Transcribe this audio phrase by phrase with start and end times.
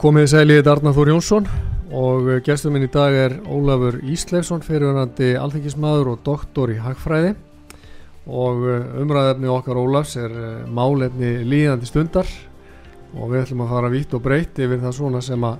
[0.00, 1.46] Komið sæli þetta Arnar Þór Jónsson
[1.94, 7.34] og gestur minn í dag er Ólafur Ísleifsson, fyrirvönandi alþengismadur og doktor í Hagfræði.
[8.24, 12.30] Og eh, umræðefni okkar Ólafs er eh, málefni líðandi stundar
[13.14, 15.58] og við ætlum að fara vitt og breytt yfir það svona sem að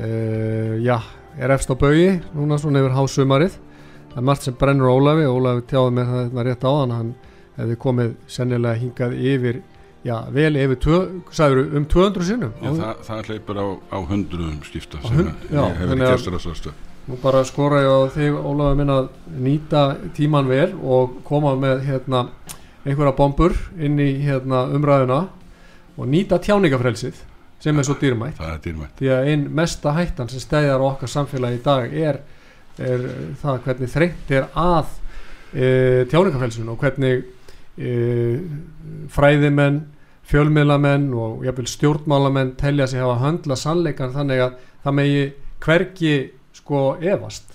[0.00, 0.96] uh, já,
[1.36, 3.58] er efst á baui núna svona yfir hásumarið
[4.14, 7.10] það er margt sem brennur Ólafi Ólafi tjáði með það þetta rétt á hann hann
[7.58, 9.60] hefði komið sennilega hingað yfir
[10.08, 10.98] já, vel yfir tvö,
[11.38, 12.52] sagður, um 200 sinnum?
[12.64, 16.14] Já, það, það hleypur á, á hundruðum skipta sem hund- já, ég hefur þannig að-
[16.16, 19.06] gestur að svo stöð Nú bara skora ég á þig Ólafi minn að
[19.40, 22.26] nýta tíman vel og koma með hérna
[22.84, 25.22] einhverja bombur inn í hérna umræðuna
[25.96, 27.22] og nýta tjáningafrelsið
[27.64, 28.36] sem er svo dýrmætt.
[28.44, 28.92] er dýrmætt.
[29.00, 32.20] Því að einn mesta hættan sem stæðar okkar samfélagi í dag er,
[32.78, 33.08] er
[33.40, 34.92] það hvernig þrengt er að
[35.56, 37.24] e, tjáningafrelsinu og hvernig
[37.78, 37.94] e,
[39.16, 39.80] fræðimenn
[40.28, 45.22] fjölmiðlamenn og jafnvel stjórnmálamenn telja sig hafa höndla sannleikan þannig að það megi
[45.64, 46.14] hvergi
[46.58, 47.54] sko efast.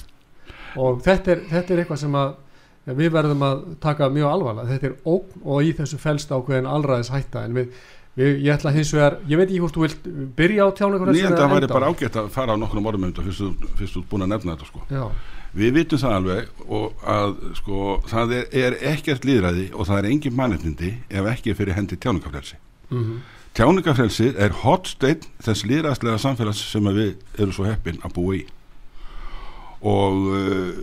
[0.82, 2.32] Og þetta er, þetta er eitthvað sem að
[2.88, 4.70] ja, við verðum að taka mjög alvarlega.
[4.74, 7.70] Þetta er ógn og í þessu felst ákveðin allræðis hætta en við,
[8.18, 11.46] við ég ætla hins vegar, ég veit ekki hvort þú vilt byrja á tjáningafrelsinu Nýjanda
[11.46, 11.74] eða væri enda?
[11.74, 11.78] á?
[11.78, 14.56] bara ágætt að fara á nokkrum orðum um þetta fyrst þú- ert búin að nefna
[14.58, 14.84] þetta sko.
[14.90, 15.06] Já,
[15.54, 20.10] Við vitum það alveg og að sko það er, er ekkert líðræði og það er
[20.10, 22.58] engin mannetnindi ef ekki fyrir hendi tjáningafrelsi
[22.90, 23.22] mm
[23.54, 28.42] Tjáningafrelsið er hotsteinn þess líðræðslega samfélags sem við erum svo heppin að búa í.
[29.86, 30.74] Og uh,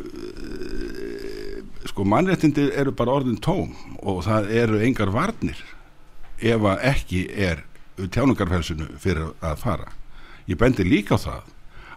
[1.90, 5.58] sko mannréttindi eru bara orðin tóm og það eru engar varnir
[6.38, 7.64] ef að ekki er
[7.98, 9.90] tjáningarfrelsinu fyrir að fara.
[10.46, 11.50] Ég bendi líka á það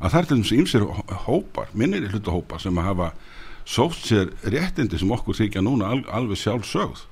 [0.03, 0.85] að það er til dæmis ímsir
[1.25, 3.09] hópar minnir hlutahópar sem að hafa
[3.63, 7.05] sótt sér réttindi sem okkur þykja núna al, alveg sjálf sögð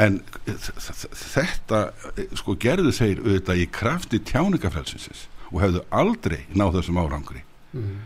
[0.00, 1.80] en þetta
[2.14, 7.42] eh, sko gerðu þeir auðvitað í krafti tjáningafrelsinsins og hefðu aldrei náð þessum árangri
[7.74, 7.96] mm.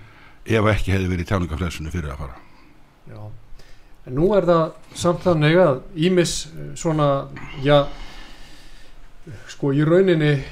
[0.47, 2.41] ef ekki hefði verið tjáningafrelsinu fyrir að fara.
[3.11, 3.21] Já,
[4.09, 4.65] en nú er það
[5.05, 6.35] samt þannig að Ímis
[6.81, 7.09] svona,
[7.65, 7.85] já,
[9.53, 10.45] sko í rauninni eh,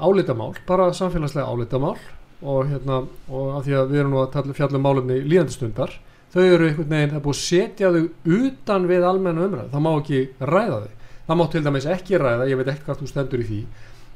[0.00, 1.98] álitamál, bara samfélagslega álitamál
[2.44, 5.96] og hérna, og af því að við erum nú að fjallum málumni líðandistundar,
[6.34, 9.90] þau eru einhvern veginn, er búið að setja þau utan við almenna umræð, það má
[9.94, 13.44] ekki ræða þau, það má til dæmis ekki ræða, ég veit ekki hvað þú stendur
[13.44, 13.60] í því,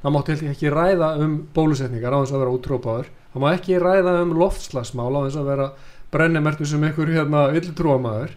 [0.02, 3.48] það má til dæmis ekki ræða um bólusetningar á þess að vera útrópaður, það má
[3.54, 5.70] ekki ræða um loftslagsmál á þess að vera
[6.12, 8.36] brennimertu sem einhver hérna villtrúamaður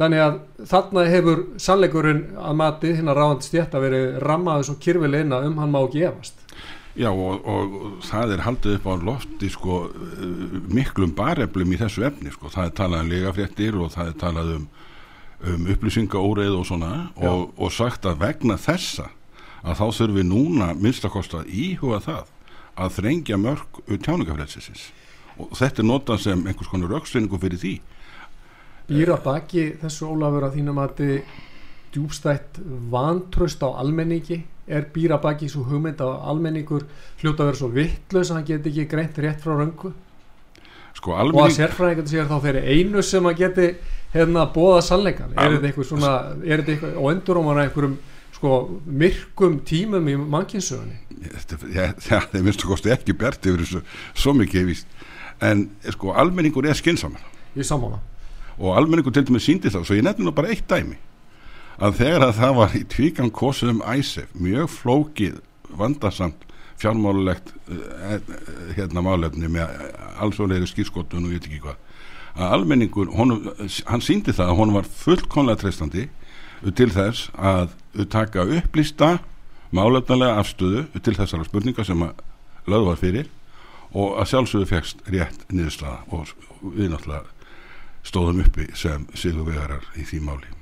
[0.00, 0.36] þannig að
[0.70, 5.58] þarna hefur sannleikurinn að mati hinn að ráðandi stjætt að veri rammaður svo kyrfilegna um
[5.60, 6.40] hann má ekki efast
[6.98, 9.76] Já og, og það er haldið upp á lofti sko
[10.74, 12.50] miklum bareflum í þessu efni sko.
[12.50, 14.66] Það er talað um legafréttir og það er talað um,
[15.52, 16.92] um upplýsingaóreið og svona.
[17.22, 19.10] Og, og sagt að vegna þessa
[19.60, 22.34] að þá þurfum við núna minnstakost að íhuga það
[22.80, 24.88] að þrengja mörg tjáningafrelsisins
[25.40, 27.74] og þetta er notað sem einhvers konar rauksvinningu fyrir því.
[28.90, 31.10] Býra baki þessu Ólafur að þína mati
[31.94, 32.60] djúbstætt
[32.92, 36.84] vantraust á almenningi er býra baki svo hugmynd að almenningur
[37.22, 39.92] hljóta að vera svo vittlaus að hann geti ekki greint rétt frá röngu?
[40.94, 43.66] Sko og að almenning sérfræðingar sér þá þeirri einu sem að geti
[44.14, 46.12] hérna bóða sannleikan er Al- þetta eitthvað svona
[46.44, 47.98] er eitthvað og endur á manna einhverjum
[48.34, 48.54] sko
[48.86, 53.82] myrkum tímum í mannkinsögunni Þetta- já, já, þeir minnstakosti ekki bjart yfir þessu
[54.16, 54.86] svo mikið víst.
[55.44, 56.72] En sko almenningur er
[57.68, 57.98] sammála.
[58.58, 60.96] Og almenningur til dæmis síndi það svo ég nefnir nú bara eitt dæmi
[61.80, 65.40] að þegar að það var í tvíkan kosið um æsef mjög flókið
[65.80, 66.46] vandasamt
[66.80, 68.18] fjármálulegt uh,
[68.76, 69.72] hérna málefni með
[70.20, 71.86] alþjóðlegri skýrskotun og ég veit ekki hvað
[72.40, 73.48] að almenningur, honum,
[73.90, 76.06] hann síndi það að honum var fullkonlega treystandi
[76.76, 77.74] til þess að
[78.12, 79.16] taka upplýsta
[79.74, 82.22] málefnilega afstöðu til þessara spurninga sem að
[82.70, 83.30] löð var fyrir
[83.90, 86.32] og að sjálfsögðu fegst rétt niðurslaða og
[86.76, 87.26] við náttúrulega
[88.06, 90.59] stóðum uppi sem sigur vegarar í því máli.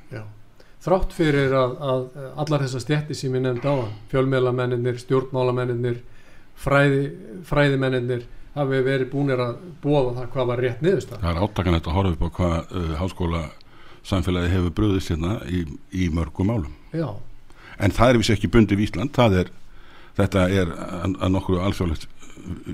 [0.85, 2.03] Þrátt fyrir að, að
[2.45, 6.03] allar þessar stjætti sem ég nefndi á hann, fjölmjölamennir, stjórnmálamennir,
[6.59, 7.07] fræði,
[7.49, 8.27] fræðimennir
[8.59, 11.23] hafi verið búinir að búa það hvað var rétt niðurstað.
[11.23, 13.43] Það er áttakanett að horfa upp á hvað uh, háskóla
[14.09, 16.75] samfélagi hefur bröðist hérna í, í mörgum málum.
[16.95, 17.11] Já.
[17.79, 19.51] En það er viss ekki bundið í Ísland, er,
[20.19, 22.09] þetta er að, að nokkru alþjóðlegt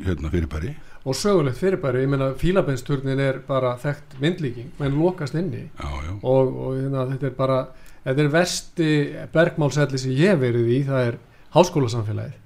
[0.06, 0.74] hérna, fyrirbæri.
[1.04, 6.12] Og sögulegt fyrirbæri, ég meina fílabensturnin er bara þekkt myndlíking, menn lokast inni já, já.
[6.22, 7.58] og, og hérna, þetta er bara,
[8.04, 8.90] þetta er versti
[9.34, 11.18] bergmálsælli sem ég verið í, það er
[11.54, 12.40] háskólasamfélagið.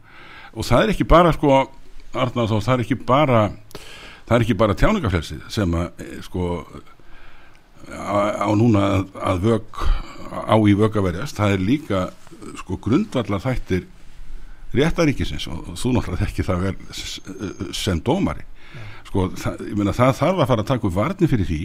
[0.55, 1.59] Og það er ekki bara sko
[2.17, 3.41] Arnar þó það er ekki bara
[4.29, 6.47] það er ekki bara tjáningaflelsið sem að eh, sko
[7.89, 9.83] á, núna að, að vög
[10.29, 11.39] á í vög að verjast.
[11.39, 12.03] Það er líka
[12.61, 13.87] sko grundvallar þættir
[14.77, 18.45] réttaríkisins og þú náttúrulega ekki það vel sem dómari.
[19.09, 21.63] Sko það, meina, það þarf að fara að taka upp varni fyrir því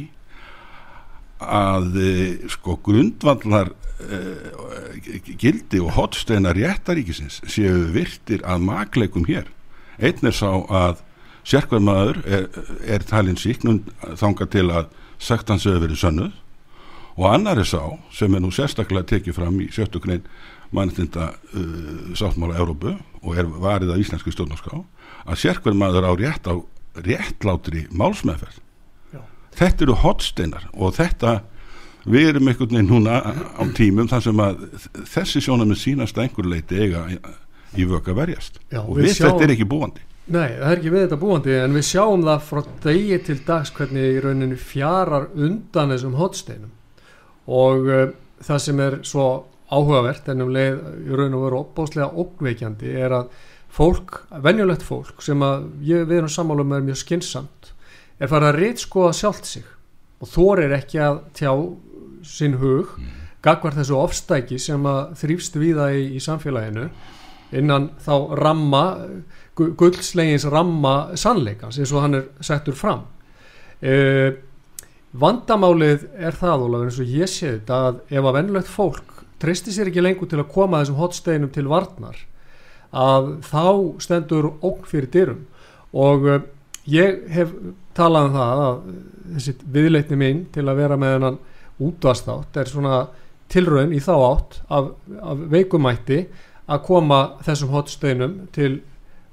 [1.44, 4.94] að eh, sko grundvallar uh,
[5.40, 9.50] gildi og hotsteina réttaríkisins séu virtir að makleikum hér
[10.00, 11.04] einn er sá að
[11.48, 12.48] sérkvæð maður er,
[12.88, 13.84] er talin síknum
[14.19, 14.90] þanga til að
[15.24, 16.40] sektansu hefur verið sönnuð
[17.13, 17.81] og annar er sá
[18.16, 20.25] sem er nú sérstaklega tekið fram í sjöttu grein
[20.74, 24.80] manntinda uh, sáttmála Európu og er varið af íslensku stjórnarská
[25.24, 26.56] að sérkvæð maður á rétt á
[26.94, 28.62] réttlátri málsmeðferð.
[29.58, 31.42] Þetta eru hotsteinar og þetta
[32.04, 34.66] við erum einhvern veginn núna á tímum þar sem að
[35.14, 37.06] þessi sjónum er sínast að einhver leiti eiga
[37.80, 38.60] í vöka verjast.
[38.70, 40.04] Já, og við, við sjáum, þetta er ekki búandi.
[40.24, 43.72] Nei, það er ekki við þetta búandi en við sjáum það frá degi til dags
[43.76, 46.76] hvernig í rauninu fjarar undan þessum hotsteinum
[47.52, 48.06] og uh,
[48.44, 49.26] það sem er svo
[49.74, 53.34] áhugavert en um leið í rauninu veru opbáslega okkveikjandi er að
[53.74, 57.62] fólk, venjulegt fólk sem að ég, við erum sammálu með mjög skinsamt
[58.24, 59.68] er farið að reytskoða sjálft sig
[60.24, 61.52] og þor er ekki að tjá
[62.24, 63.12] sinn hug mm.
[63.44, 66.88] gagvar þessu ofstæki sem að þrýfst viða í, í samfélaginu
[67.54, 68.84] innan þá ramma
[69.56, 73.04] guldslegins ramma sannleikans eins og hann er settur fram
[73.84, 74.34] eh,
[75.14, 79.12] vandamálið er það Ólafur eins og ég sé þetta að ef að vennlegt fólk
[79.44, 82.18] treystir sér ekki lengur til að koma þessum hotsteinum til varnar
[82.94, 83.66] að þá
[84.06, 85.46] stendur okk fyrir dyrum
[85.94, 86.44] og eh,
[86.90, 87.54] ég hef
[87.98, 88.80] talað um það að
[89.34, 91.42] þessi viðleitni mín til að vera með hennan
[91.84, 93.04] útvastátt er svona
[93.51, 94.90] tilraun í þá átt af,
[95.22, 96.19] af veikumætti
[96.72, 98.78] að koma þessum hotsteinum til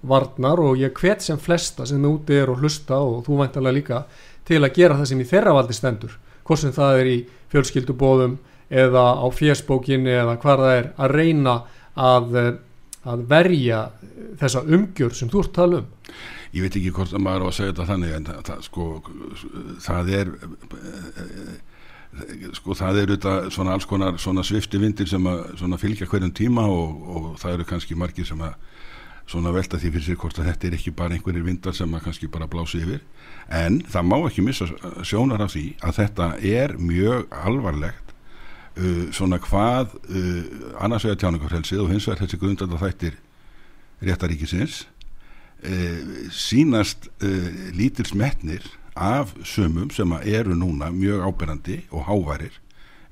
[0.00, 4.00] varnar og ég hvet sem flesta sem úti er og hlusta og þú væntalega líka
[4.48, 6.16] til að gera það sem í þeirra valdi stendur
[6.46, 7.18] hvort sem það er í
[7.52, 8.38] fjölskyldubóðum
[8.70, 11.54] eða á fjersbókinni eða hvað það er að reyna
[11.94, 12.36] að,
[13.04, 13.80] að verja
[14.40, 15.88] þessa umgjör sem þú ert tala um
[16.50, 18.86] Ég veit ekki hvort að maður á að segja þetta þannig en það, sko,
[19.84, 20.32] það er
[22.58, 26.64] sko það eru þetta svona alls konar svona svifti vindir sem að fylgja hverjum tíma
[26.66, 28.56] og, og það eru kannski margir sem að
[29.30, 32.06] svona velta því fyrir sér hvort að þetta er ekki bara einhverjir vindar sem að
[32.08, 33.02] kannski bara blási yfir.
[33.46, 34.66] En það má ekki missa
[35.06, 40.40] sjónar af því að þetta er mjög alvarlegt uh, svona hvað uh,
[40.82, 43.20] annars vegar tjáningarfrelsið og hins vegar þessi grundar þættir
[44.02, 44.82] réttaríkisins
[46.32, 48.64] sínast uh, lítils metnir
[48.96, 52.54] af sumum sem eru núna mjög áberandi og hávarir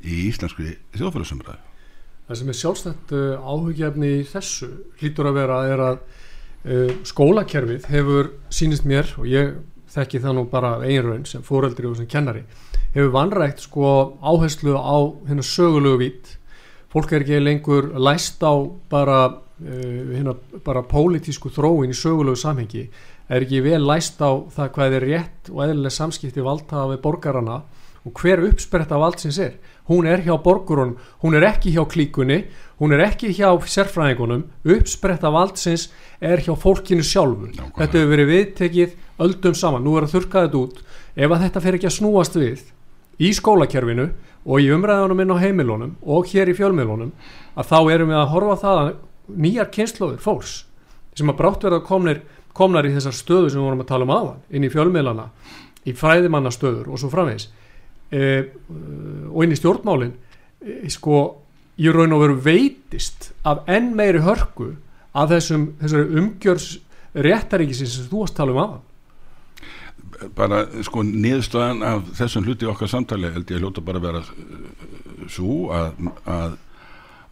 [0.02, 1.59] í íslenskri þjóðfélagsumræðu.
[2.28, 6.00] Það sem er sjálfstætt uh, áhugjefni í þessu hlýtur að vera er að
[7.07, 9.52] skólakerfið hefur sínist mér og ég
[9.95, 12.43] þekki það nú bara einraun sem fóreldri og sem kennari
[12.95, 16.35] hefur vanrægt sko áherslu á hennar sögulegu vít
[16.93, 18.52] fólk er ekki lengur læst á
[18.90, 22.84] bara hennar bara pólitísku þróin í sögulegu samhengi
[23.28, 27.58] er ekki vel læst á það hvað er rétt og eðlileg samskipti valdhafa við borgarana
[28.06, 29.58] og hver uppspretta valdsins er.
[29.88, 32.42] Hún er hjá borgurunum, hún er ekki hjá klíkunni,
[32.80, 35.88] hún er ekki hjá sérfræðingunum, uppspretta valdsins
[36.20, 37.50] er hjá fólkinu sjálfu.
[37.56, 39.84] Ná, þetta hefur verið viðtekið öldum saman.
[39.84, 40.82] Nú er að þurka þetta út.
[41.16, 42.64] Ef að þetta fer ekki að snúast við
[43.18, 44.10] í skólakerfinu
[44.48, 47.10] og í umræðunum inn á heimilunum og hér í fjölmilunum
[47.58, 48.92] að þá erum við að horfa það að
[49.28, 50.54] nýjar kynnslóður fólks
[51.18, 52.23] sem að brátt verða komnir
[52.58, 55.28] komnar í þessar stöðu sem við vorum að tala um aðan inn í fjölmiðlana,
[55.87, 57.49] í fræðimannastöður og svo framvegs
[58.11, 58.49] e,
[59.30, 61.23] og inn í stjórnmálin e, sko,
[61.78, 64.73] ég raun og veru veitist af enn meiri hörku
[65.18, 65.70] að þessum,
[66.23, 66.76] umgjörs
[67.14, 68.87] réttaríkisins sem þú varst að tala um aðan
[70.35, 75.68] bara sko niðurstaðan af þessum hluti okkar samtali held ég hljóta bara að vera svo
[75.75, 76.56] að, að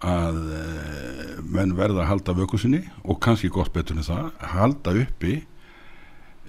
[0.05, 5.38] að eh, menn verða að halda vökusinni og kannski gott betur en það halda uppi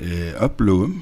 [0.02, 1.00] e, öflugum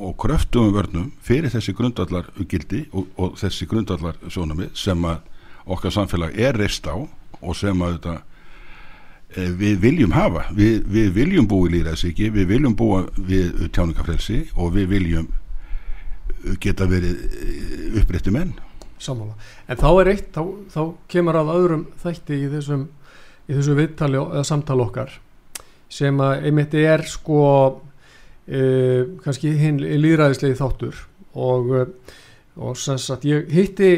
[0.00, 5.24] og kröftugum vörnum fyrir þessi grundallar gildi og, og þessi grundallar sjónami sem að
[5.68, 8.14] okkar samfélag er reist á og sem að þetta
[9.32, 10.46] e, við viljum hafa.
[10.52, 15.28] Við, við viljum búa í líðræðsíki við viljum búa við tjáningafrelsi og við viljum
[16.60, 18.52] geta verið upprætti menn
[19.02, 19.34] Sammála.
[19.68, 20.42] En þá er eitt, þá,
[20.74, 22.86] þá kemur að öðrum þætti í þessum,
[23.48, 25.18] í þessum viðtali eða samtali okkar
[25.88, 27.42] sem að einmitt er sko
[28.44, 28.60] e,
[29.24, 30.98] kannski hinn líðræðislegi þáttur
[31.38, 31.72] og,
[32.60, 33.92] og sagt ég hitti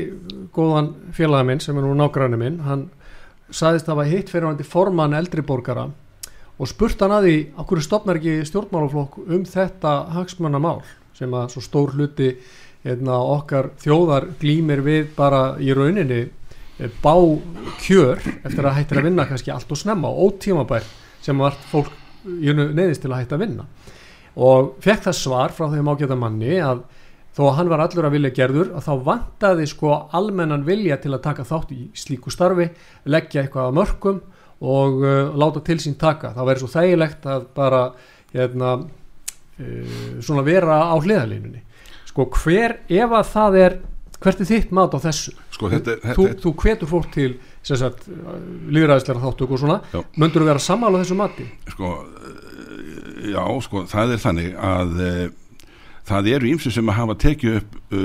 [0.54, 2.87] góðan félaga minn sem er nú nágræni minn, hann
[3.50, 5.88] saðist að hafa hitt fyrir hann til forman eldri borgara
[6.61, 10.80] og spurt hann að því okkur stopnar ekki stjórnmálaflokk um þetta hagsmannamál
[11.16, 12.35] sem að svo stór hluti
[12.84, 17.14] hérna, okkar þjóðar glýmir við bara í rauninni eh, bá
[17.82, 20.87] kjör eftir að hættir að vinna kannski allt og snemma og ótímabær
[21.20, 21.92] sem vart fólk
[22.25, 23.66] neðist til að hætta að vinna.
[24.40, 26.82] Og fekk það svar frá þeim ágæta manni að
[27.37, 31.14] þó að hann var allur að vilja gerður að þá vantaði sko almennan vilja til
[31.14, 32.68] að taka þátt í slíku starfi
[33.08, 34.20] leggja eitthvað að mörgum
[34.60, 36.34] og uh, láta til sín taka.
[36.37, 37.82] Það verður svo þægilegt að bara
[38.34, 41.64] hérna, uh, svona vera á hliðalínunni
[42.11, 43.79] sko hver, ef að það er
[44.21, 45.35] hvert er þitt mat á þessu?
[45.55, 47.31] Sko, þetta, þú, þetta, þú hvetur fólk til
[47.71, 49.79] líðræðislega þáttöku og svona.
[50.21, 51.47] Möndur þú vera sammála þessu mati?
[51.73, 51.93] Sko,
[53.31, 55.14] já, sko það er þannig að e,
[56.11, 58.02] það eru ímsi sem að hafa tekið upp e,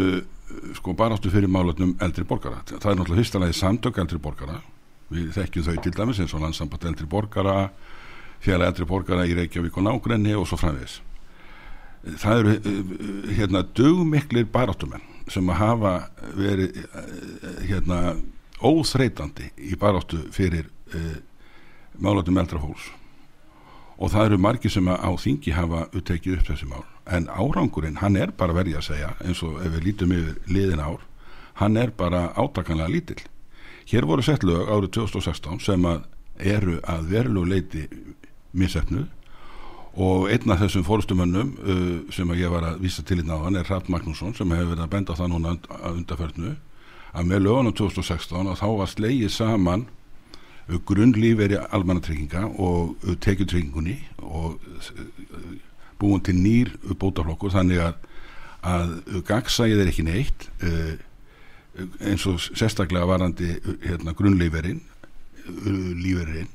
[0.77, 4.61] sko baráttu fyrir málutnum eldri borgara, það er náttúrulega fyrsta lagi samtök eldri borgara,
[5.11, 7.57] við þekkjum þau til dæmis eins og landsamband eldri borgara
[8.45, 10.99] fjalla eldri borgara í Reykjavík og nágrenni og svo framvegis
[12.21, 15.93] það eru eh, hérna dugmiklir baráttumenn sem að hafa
[16.37, 18.01] verið eh, hérna
[18.61, 21.17] óþreytandi í baráttu fyrir uh,
[21.99, 22.85] málatum eldra fólks.
[23.99, 26.85] Og það eru margi sem á þingi hafa uttekið upp þessi mál.
[27.05, 30.81] En árangurinn, hann er bara verið að segja eins og ef við lítum yfir liðin
[30.81, 31.03] ár
[31.55, 33.23] hann er bara átakanlega lítill.
[33.85, 36.05] Hér voru sett lög árið 2016 sem að
[36.39, 37.83] eru að verulegu leiti
[38.51, 39.07] missefnuð
[39.95, 43.69] og einn af þessum fórustumönnum uh, sem ég var að vísa til í náðan er
[43.69, 46.55] Rapp Magnússon sem hefur verið að benda það núna að undarferðnu
[47.15, 53.95] að með lögunum 2016 að þá var slegið saman uh, grunnlíferi almannatrygginga og uh, tekjutryggingunni
[54.19, 55.47] og uh,
[56.01, 57.95] búin til nýr bótaflokkur þannig að,
[58.67, 60.91] að uh, gagsæðið er ekki neitt uh,
[62.03, 64.83] eins og sérstaklega varandi hérna, grunnlíferin
[65.99, 66.47] líferin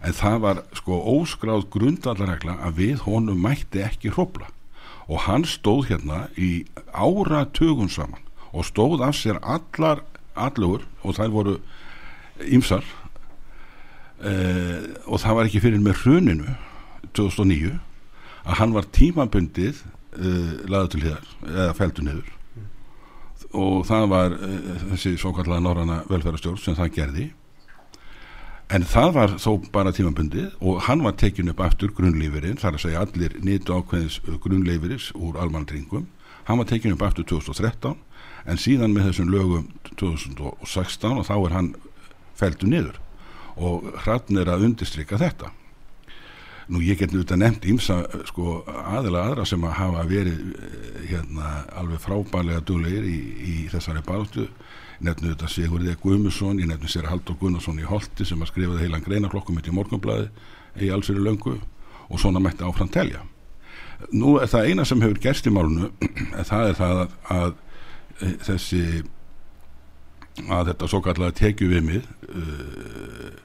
[0.00, 4.48] en það var sko óskráð grundallaregla að við honum mætti ekki hrópla
[5.10, 6.64] og hann stóð hérna í
[6.94, 10.04] áratögun saman og stóð af sér allar
[10.38, 11.56] allugur og þær voru
[12.48, 12.84] ymsar
[14.24, 16.56] eh, og það var ekki fyrir með hruninu
[17.16, 17.78] 2009
[18.44, 19.82] að hann var tímabundið
[20.16, 22.30] eh, laðið til hér eða feldu niður.
[23.50, 27.26] Og það var eh, þessi svo kallega norranna velferðarstjórn sem það gerði
[28.70, 32.82] En það var þó bara tímabundið og hann var tekinu upp aftur grunnleifirinn, þar að
[32.84, 36.04] segja allir nýttu ákveðins uh, grunnleifiris úr almannringum.
[36.46, 37.96] Hann var tekinu upp aftur 2013
[38.46, 39.64] en síðan með þessum lögum
[39.98, 41.72] 2016 og þá er hann
[42.38, 43.00] feldu niður
[43.58, 45.50] og hrann er að undistrykka þetta.
[46.70, 50.46] Nú ég get nút að nefnt ímsa uh, sko, aðila aðra sem að hafa verið
[50.46, 54.46] uh, hérna, alveg frábælega duglegir í, í þessari baróttu
[55.04, 59.04] nefnu þetta Sigurðið Guðmusson, ég nefnu sér Haldur Gunnarsson í Holti sem að skrifaði heilan
[59.04, 60.28] greinarklokkum í morgunblæði
[60.80, 61.56] í allsverju löngu
[62.10, 63.22] og svona mætti áfram telja.
[64.12, 65.90] Nú er það eina sem hefur gerst í málunu,
[66.50, 67.54] það er það að, að
[68.20, 68.82] e, þessi
[70.48, 73.40] að þetta svo kallega tekju við mið uh,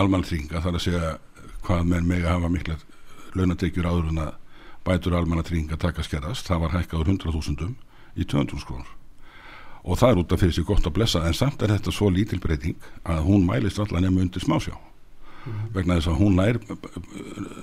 [0.00, 1.14] almannatrýnga þar að segja
[1.66, 2.78] hvað menn mega hafa mikla
[3.36, 4.36] launatekjur áður en að
[4.86, 7.74] bætur almannatrýnga taka skerðast, það var hækkaður 100.000
[8.16, 8.97] í 200 krónur
[9.88, 12.10] og það er út af fyrir sig gott að blessa en samt er þetta svo
[12.12, 12.76] lítil breyting
[13.08, 14.76] að hún mælist allar nefnum undir smásjá.
[14.76, 15.72] Mm -hmm.
[15.74, 16.56] vegna þess að hún nær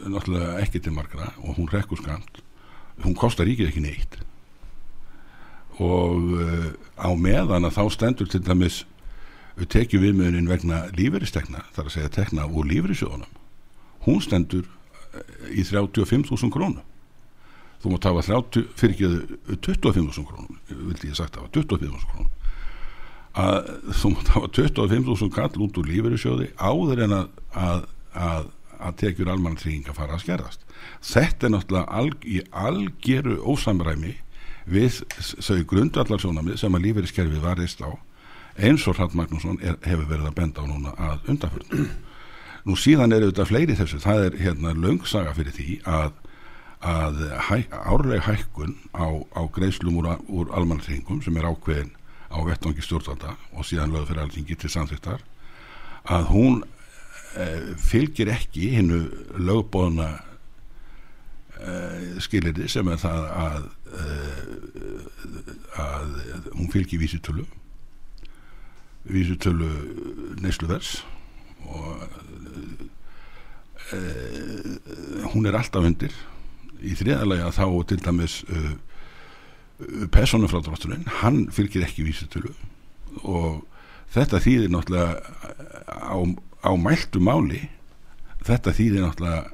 [0.10, 2.41] náttúrulega ekki til margra og hún rekkur skamt
[3.03, 4.17] hún kostar ekki ekki neitt.
[5.77, 8.86] Og uh, á meðan að þá stendur til dæmis
[9.63, 13.32] tekið viðmjöðin vegna lífeyristekna þar að segja tekna úr lífeyrissjóðunum
[14.05, 14.65] hún stendur
[15.51, 16.84] í 35.000 krónu
[17.84, 22.32] þú mátt hafa 30, fyrirgeðu 25.000 krónum, vildi ég sagt hafa 25.000 krónum
[23.36, 27.82] að þú mátt hafa 25.000 kall út úr lífeyrissjóði áður en að, að,
[28.15, 30.65] að að tekjur almanna trygginga fara að skerðast.
[31.05, 34.15] Þetta er náttúrulega alg, í algjöru ósamræmi
[34.65, 37.89] við þau grundvallarsónamið sem að lífeyriskerfið varist á
[38.55, 41.89] eins og Hrald Magnússon er, hefur verið að benda á núna að undanfjörnum
[42.65, 44.00] nú síðan er auðvitað fleiri þessu.
[44.01, 46.15] Það er hérna löngsaga fyrir því að
[46.84, 51.94] að hæ, árleg hækkun á, á greiðslum úr, úr almannartringum sem er ákveðin
[52.29, 55.24] á vettvangi stjórnvalda og síðan lögðu fyrir alþingi til samþýttar
[56.12, 56.63] að hún
[57.39, 59.00] eh, fylgir ekki hinnu
[59.39, 60.10] lögbóðuna
[61.62, 63.70] eh, skilirði sem er það að,
[64.01, 64.46] eh,
[65.86, 66.08] að
[66.51, 67.48] hún fylgir vísitölu
[69.05, 69.70] vísitölu
[70.41, 71.03] neysluverðs
[71.65, 72.01] og
[75.34, 76.13] hún er alltaf undir
[76.86, 78.74] í þriðalega þá til dæmis uh,
[80.15, 82.54] personufrádrátturinn hann fylgir ekki vísitölu
[83.24, 83.65] og
[84.15, 85.20] þetta þýðir náttúrulega
[85.92, 86.18] á,
[86.63, 87.65] á mæltu máli
[88.46, 89.51] þetta þýðir náttúrulega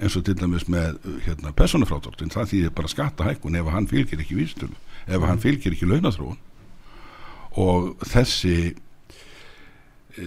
[0.00, 4.38] eins og til dæmis með hérna, personufrádrátturinn það þýðir bara skattahækkun ef hann fylgir ekki
[4.38, 6.38] vísitölu ef hann fylgir ekki launathróun
[7.60, 8.74] og þessi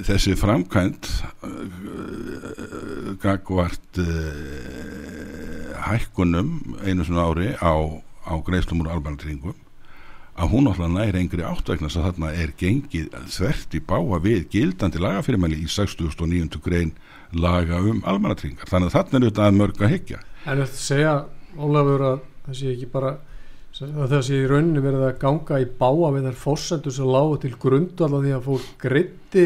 [0.01, 1.09] þessi framkvæmt
[1.45, 7.73] uh, gagvart uh, hækkunum einu svona ári á,
[8.25, 9.57] á greiðslum úr albanatringum
[10.33, 15.01] að hún alltaf næri engri átvæknast að þarna er gengið þvert í báa við gildandi
[15.03, 16.57] lagafyrirmæli í 69.
[16.63, 16.95] grein
[17.33, 21.13] laga um almanatringar þannig að þarna er auðvitað mörg að higgja En þetta segja,
[21.53, 23.13] Ólafur, að það sé ekki bara
[23.73, 27.37] að það sé í rauninni verið að ganga í báa við þær fórsendur sem lágu
[27.41, 29.45] til grundu alveg því að fólk gritti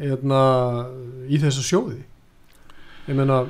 [0.00, 0.40] hérna,
[1.28, 2.00] í þessu sjóði?
[3.08, 3.44] Ég meina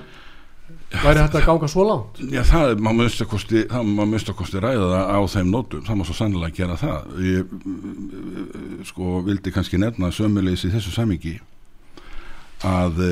[1.03, 2.21] væri þetta að ganga svo langt?
[2.33, 5.85] Já, það er, maður mista kosti það maður mista kosti ræða það á þeim nótum.
[5.87, 7.17] Það má svo sannlega gera það.
[7.29, 11.39] Ég sko vildi kannski nefna sömulegis í þessu samingi
[12.65, 13.03] að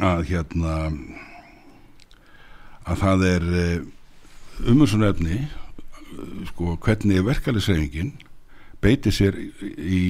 [0.00, 0.74] að hérna
[2.86, 3.48] að það er
[4.70, 5.42] umhersunöfni
[6.50, 8.12] sko hvernig verkefnisreifingin
[8.80, 10.02] beiti sér í,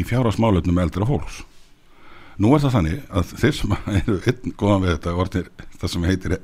[0.00, 1.42] í fjárasmálefnum eldra fólks.
[2.40, 6.08] Nú er það þannig að þeir sem eru einn góðan við þetta orðir það sem
[6.08, 6.36] heitir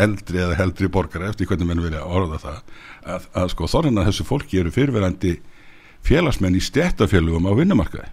[0.00, 2.60] eldri eða heldri borgara eftir hvernig menn vilja orða það
[3.02, 5.34] að, að sko þorðin að þessu fólki eru fyrirverandi
[6.06, 8.08] félagsmenn í stjættafélugum á vinnumarkaði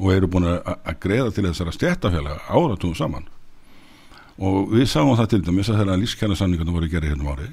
[0.00, 3.26] og eru búin að, að greiða til þessara stjættafélaga áratugum saman.
[4.40, 7.50] Og við sáum það til dæmis að þeirra lífskjæra sanningarna voru gerði hérna ári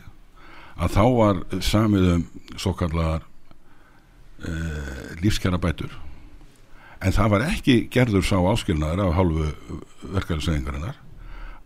[0.77, 2.23] að þá var samið um
[2.55, 3.25] svo kallar
[4.45, 5.93] uh, lífskjæra bætur
[7.01, 9.49] en það var ekki gerður sá áskilnaður af hálfu
[10.15, 10.97] verkefælisreiningarinnar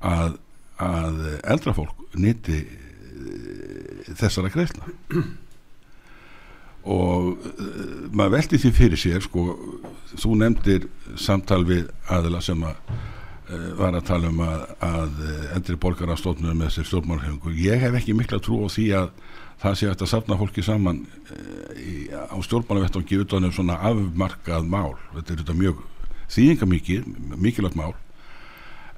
[0.04, 0.36] að,
[0.82, 1.22] að
[1.54, 4.92] eldra fólk nýtti uh, þessara greifna
[6.98, 9.48] og uh, maður veldi því fyrir sér sko,
[10.18, 13.00] þú nefndir samtal við aðila sem að
[13.76, 15.18] var að tala um að, að
[15.58, 19.10] eldri borgar að stóknur með sér stjórnmálhefingur ég hef ekki mikla trú á því að
[19.62, 21.04] það sé að safna fólki saman
[21.78, 24.96] í, á stjórnmálavettangi utanum svona afmarkað mál.
[25.16, 25.84] Þetta er þetta mjög
[26.32, 27.94] þýðingamikið mikilvægt mál.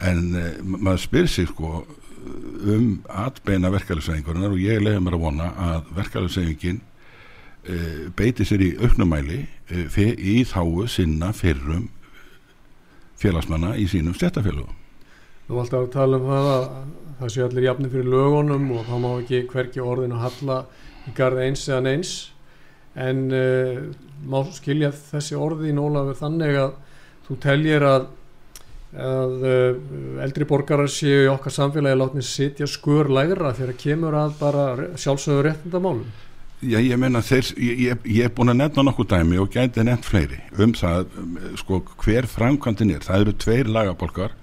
[0.03, 1.83] En uh, maður spyr sig sko
[2.23, 8.69] um atbeina verkefælisreiningurinnar og ég leiði mér að vona að verkefælisreyningin uh, beiti sér í
[8.79, 11.89] auknumæli uh, í þáu sinna fyrrum
[13.19, 14.79] félagsmanna í sínum stjættafélagum
[15.43, 16.67] Þú valdi að tala um það að
[17.19, 20.57] það sé allir jafni fyrir lögunum og þá má ekki hverki orðin að halla
[21.07, 22.15] í garð eins eða neins.
[22.93, 23.85] En uh,
[24.29, 26.75] má skilja þessi orði í nólafur þannig að
[27.27, 28.09] þú teljir að,
[28.93, 29.79] að uh,
[30.25, 35.49] eldri borgarar séu í okkar samfélagi látni sitja skur lægra þegar kemur að bara sjálfsögur
[35.49, 36.05] réttindamálum?
[36.63, 40.37] Já, ég meina þeir, ég, er búin að nefna nokkuð dæmi og gæti nefnt fleiri
[40.63, 41.09] um það,
[41.59, 43.03] sko, hver framkvæmdin er.
[43.03, 44.37] Það eru tveir lagabolkar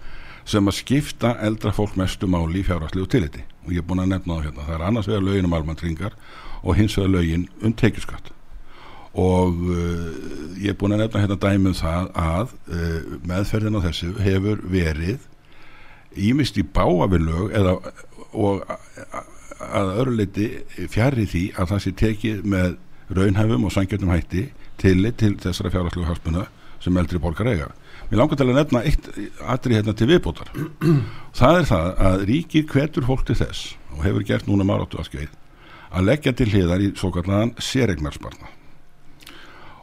[0.51, 4.15] sem að skipta eldra fólk mestu máli í fjárhastlegu tiliti og ég er búin að
[4.15, 6.15] nefna það hérna það er annars vegar lögin um almantringar
[6.63, 8.31] og hins vegar lögin um tekjuskatt.
[9.21, 10.11] Og uh,
[10.59, 15.27] ég er búin að nefna hérna dæmum það að uh, meðferðin á þessu hefur verið
[16.19, 17.77] ímist í báafillög eða
[18.31, 18.65] og
[19.61, 20.47] að öru leiti
[20.91, 22.79] fjari því að það sé tekið með
[23.11, 24.49] raunhæfum og sangjöndum hætti
[24.81, 26.47] til, til þessara fjárhastlegu halspuna
[26.81, 27.69] sem eldri borgar eiga
[28.11, 29.11] Mér langar til að nefna eitt
[29.47, 30.49] aðri hérna til viðbótar.
[31.39, 35.13] það er það að ríkir hvetur fólk til þess og hefur gert núna maráttu að
[35.13, 35.37] skeið
[35.91, 38.51] að leggja til hliðar í svo kallan sérregnarsparna.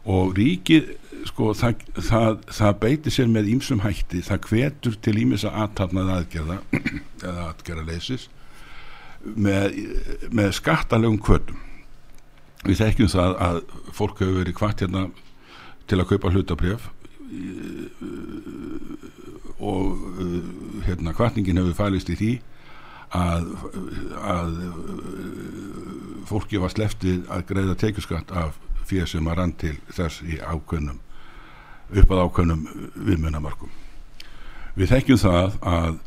[0.07, 0.93] Og ríkir,
[1.27, 6.59] sko, það, það, það beiti sér með ímsum hætti, það hvetur til ímissa aðtapnað aðgerða
[7.27, 8.27] eða aðgerða leysis
[9.23, 9.79] með,
[10.31, 11.63] með skattalegum kvötum.
[12.67, 13.61] Við þekkjum það að
[13.95, 15.07] fólk hefur verið hvart hérna
[15.87, 16.87] til að kaupa hlutabrjöf
[19.57, 22.31] og uh, hérna kvartningin hefur fælist í því
[23.17, 23.49] að,
[24.21, 24.71] að uh,
[26.29, 28.55] fólki var sleftið að greiða tekjuskatt af
[28.87, 30.99] fyrir sem að rann til þess í ákveðnum
[31.97, 33.71] upp að ákveðnum viðmunamarkum
[34.77, 36.01] við þekkjum það að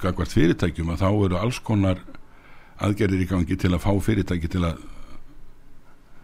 [0.00, 2.00] gagvart fyrirtækjum að þá eru alls konar
[2.80, 4.80] aðgerðir í gangi til að fá fyrirtæki til að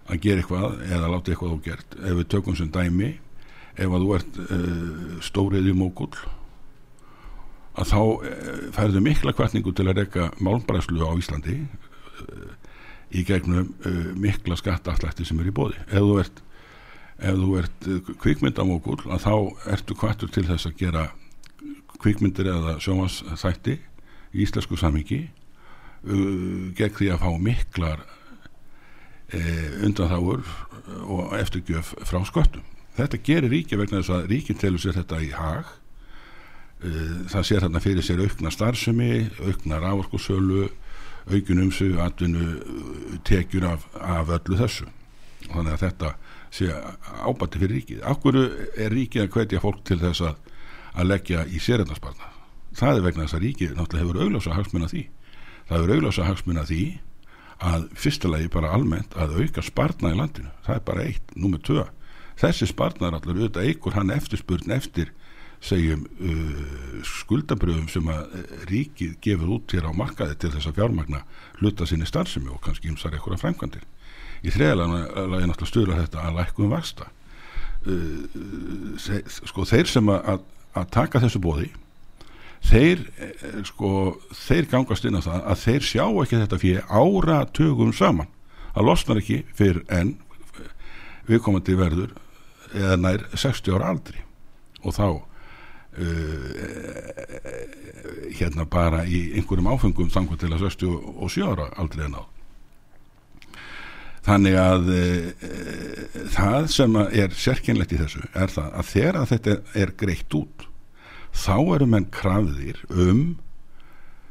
[0.07, 1.97] að gera eitthvað eða láta eitthvað ógert.
[1.99, 3.17] Ef við tökum sem dæmi
[3.77, 6.13] ef að þú ert uh, stóriði mókull
[7.77, 12.49] að þá uh, færðu mikla kvartningu til að reyka málmbræslu á Íslandi uh,
[13.17, 13.69] í gegnum
[14.19, 16.41] mikla skattaafslætti sem er í bóði ef þú ert,
[17.23, 17.87] ef þú ert
[18.25, 19.35] kvikmyndamókull að þá
[19.77, 21.05] ertu kvartur til þess að gera
[22.03, 23.77] kvikmyndir eða sjómasþætti
[24.35, 25.21] í íslensku samhengi
[26.03, 28.03] gegn því að fá miklar
[29.87, 30.43] undanþáur
[31.07, 35.31] og eftirgjöf frá sköttum þetta gerir ríki vegna þess að ríkin telur sér þetta í
[35.37, 35.73] hag.
[36.85, 39.13] Uh, það sér þarna fyrir sér aukna starfsemi,
[39.47, 40.69] aukna rávorkusölu
[41.27, 44.89] aukun umsug atvinnu uh, tekjur af, af öllu þessu.
[45.47, 46.15] Þannig að þetta
[46.57, 46.71] sé
[47.27, 48.07] ábætti fyrir ríkið.
[48.09, 50.41] Akkur er ríkið að hvetja fólk til þess að,
[50.97, 52.33] að leggja í sérendasparna
[52.77, 55.03] það er vegna þess að ríkið náttúrulega hefur augljósa hagsmunna því.
[55.67, 56.83] Það hefur augljósa hagsmunna því
[57.67, 60.51] að fyrstulegi bara almennt að auka sparna í landinu.
[60.67, 61.85] Það er bara eitt, númið tvö
[62.41, 65.13] þessi sparnar allar auðvitað eigur hann eftirspurn eftir
[65.65, 70.81] segjum uh, skuldabröðum sem að uh, ríkið gefur út hér á markaði til þess að
[70.81, 71.23] fjármagna
[71.61, 73.87] hluta sinni starfsemi og kannski ymsar eitthvað framkvæmdir.
[74.45, 77.09] Í þriðalega er náttúrulega stöðla þetta að lækum vasta
[77.89, 80.45] uh, sko þeir sem að,
[80.77, 81.73] að taka þessu bóði
[82.67, 83.91] þeir eh, sko
[84.35, 88.31] þeir gangast inn á það að þeir sjá ekki þetta fyrir áratugum saman.
[88.75, 90.17] Það losnar ekki fyrir enn
[91.27, 92.15] viðkomandi verður
[92.77, 94.21] eða nær 60 ára aldri.
[94.85, 95.23] Og þá uh,
[98.37, 102.25] hérna bara í einhverjum áfengum þangur til að 67 ára aldri en á
[104.27, 105.27] þannig að uh,
[106.35, 110.67] það sem er sérkynlegt í þessu er það að þegar að þetta er greitt út
[111.37, 113.37] þá eru menn krafðir um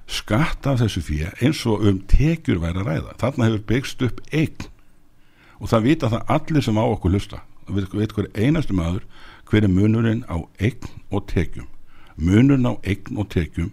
[0.06, 3.18] skatt af þessu fyrir eins og um tekjur væri að ræða.
[3.22, 4.68] Þarna hefur byggst upp eign.
[5.58, 9.06] Og það vita það allir sem á okkur hlusta veitum hver einastu maður
[9.50, 11.68] hver er munurinn á eign og tekjum.
[12.18, 13.72] Munurinn á eign og tekjum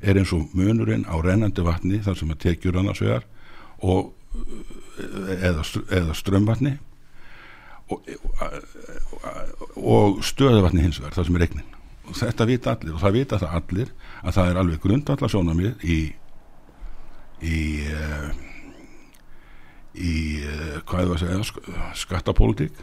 [0.00, 3.26] er eins og munurinn á rennandi vatni þar sem er tekjur annars vegar
[3.78, 4.12] og
[4.98, 6.76] eða, eða strömvatni
[7.88, 8.04] og,
[9.76, 11.74] og stöðuvatni hins vegar þar sem er eignin.
[12.08, 15.88] Og þetta vita allir og það vita það allir að það er alveg grundvallar sjónamið
[15.88, 15.98] í
[17.38, 17.58] í
[17.94, 18.30] uh,
[19.94, 22.80] í uh, hvað er það að segja skattapólitík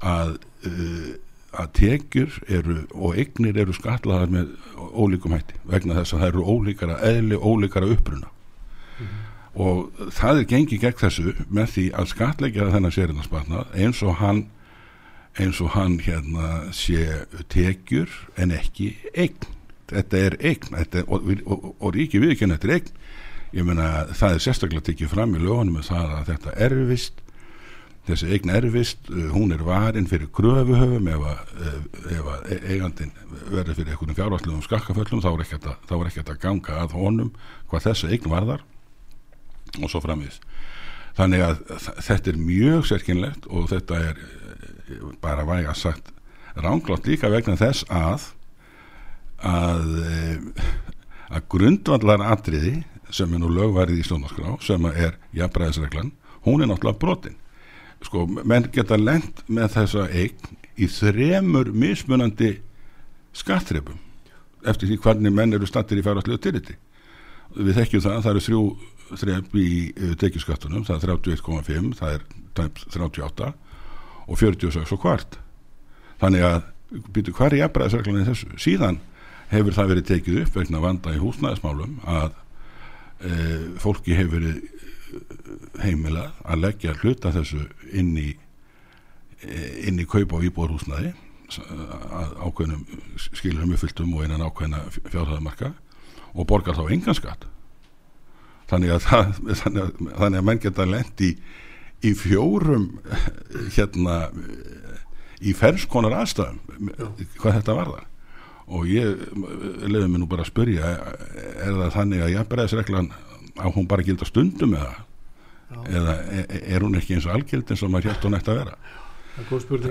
[0.00, 1.12] að, uh,
[1.56, 6.48] að tekjur eru og eignir eru skatlaðar með ólíkum hætti vegna þess að það eru
[6.52, 8.28] ólíkara eðli, ólíkara uppruna.
[8.96, 9.22] Mm -hmm.
[9.54, 14.46] og það er gengið gegn þessu með því að skatleggja þennan sérinarspartnað eins og hann
[15.36, 19.36] eins og hann hérna sé tekjur en ekki eign.
[19.86, 22.90] Þetta er eign þetta er, og, og, og ríki viðkynna þetta er eign.
[23.56, 27.22] Ég meina það er sérstaklega tekið fram í lögunum með það að þetta erfist
[28.06, 31.52] þessi eign erfist, uh, hún er varin fyrir gröfuhöfum ef að,
[32.14, 33.12] að e- eigandin
[33.50, 37.32] verður fyrir einhvern fjárvarslegum skakkaföllum þá er að, að ganga að honum
[37.70, 38.64] hvað þessi eign varðar
[39.82, 40.40] og svo framvís
[41.16, 41.62] þannig að
[42.04, 46.12] þetta er mjög sérkynlegt og þetta er eh, bara væg að sagt
[46.56, 48.30] ránglátt líka vegna þess að
[49.46, 50.68] að eh,
[51.26, 52.78] að grundvallar atriði
[53.14, 56.12] sem er nú lögvarið í stónaskrá sem er jafnbræðisreglan
[56.46, 57.40] hún er náttúrulega brotinn
[58.04, 62.56] sko, menn geta lengt með þessa eign í þremur mismunandi
[63.36, 64.00] skattrefum
[64.66, 66.76] eftir því hvernig menn eru stattir í færaslegu tiliti
[67.56, 68.62] við þekkjum það, það eru þrjú
[69.06, 72.24] þref í uh, tekjuskattunum, það er 31,5 það er
[72.56, 73.52] 38
[74.26, 75.38] og 46 og hvart
[76.20, 76.64] þannig að,
[77.14, 78.98] byrju hver er jafnbræðisreglan þessu, síðan
[79.52, 82.32] hefur það verið tekið upp vegna vanda í húsnæðismálum að
[83.20, 83.32] e,
[83.82, 84.75] fólki hefur verið
[85.82, 88.30] heimila að leggja hluta þessu inn í
[89.86, 91.12] inn í kaup á íbúarhúsnaði
[91.46, 92.86] að ákveðnum
[93.20, 95.70] skilurum uppfylltum og einan ákveðna fjárhæðamarka
[96.34, 97.46] og borgar þá engan skatt.
[98.66, 101.36] Þannig að, það, þannig að, þannig að menn geta lendi í,
[102.10, 102.88] í fjórum
[103.76, 104.18] hérna
[105.38, 106.90] í fernskonar aðstæðum
[107.38, 108.08] hvað þetta varðar.
[108.66, 109.20] Og ég
[109.86, 113.12] leiði mig nú bara að spyrja er það þannig að jafnbæðisreglan
[113.58, 114.94] á hún bara gilda stundum eða,
[115.88, 118.62] eða er, er hún ekki eins og algild eins og maður hér hún ætti að
[118.62, 118.78] vera?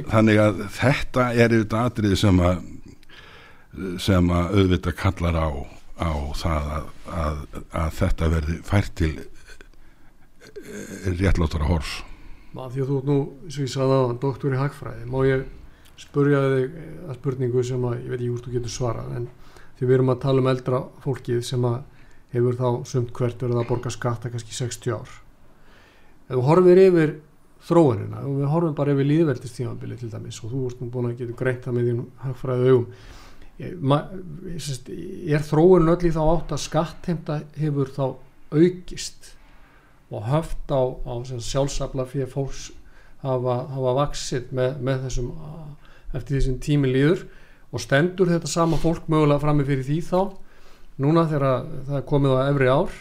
[0.09, 2.63] Þannig að þetta er þetta atrið sem að
[4.01, 5.49] sem að auðvitað kallar á,
[5.99, 6.89] á það að,
[7.21, 7.39] að,
[7.75, 11.97] að þetta verði fært til eh, réttlátara hors
[12.55, 13.15] Má, því að þú nú,
[13.51, 15.41] sem ég sagði aðan, doktor í hagfræði, má ég
[15.99, 16.77] spurja þig
[17.09, 19.25] að spurningu sem að, ég veit hvort þú getur svarað, en
[19.75, 21.81] því við erum að tala um eldra fólkið sem að
[22.35, 25.15] hefur þá sumt hvert verið að borga skatta kannski 60 ár.
[26.25, 27.15] Ef þú horfir yfir
[27.65, 31.21] þróunina, og við horfum bara yfir líðveldistímabili til dæmis og þú ert nú búin að
[31.21, 32.87] geta greitt það með þín hagfræði augum,
[35.35, 38.05] er þróunin öll í þá átt að skattheimta hefur þá
[38.51, 39.31] aukist?
[40.13, 42.67] Og höft á, á sjálfsafla fyrir fólks
[43.23, 45.31] hafa, hafa vaksið með, með þessum
[46.15, 47.25] eftir því sem tími líður?
[47.73, 50.19] Og stendur þetta sama fólk mögulega frammi fyrir því þá
[51.01, 52.93] núna þegar það er komið á efri ár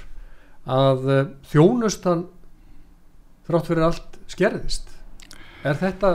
[0.75, 2.25] að eh, þjónustan
[3.47, 4.89] þrátt fyrir allt skerðist.
[5.65, 6.15] Er þetta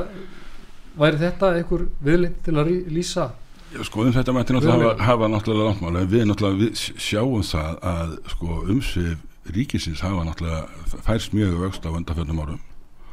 [1.00, 3.30] væri þetta einhver viðlind til að lýsa?
[3.70, 7.44] Já, sko, um þetta mætti náttúrulega hafa, hafa náttúrulega langmál en við náttúrulega við sjáum
[7.46, 12.64] það að sko umsvið ríkisins hafa náttúrulega færst mjög vöxt á undanfjöndum árum.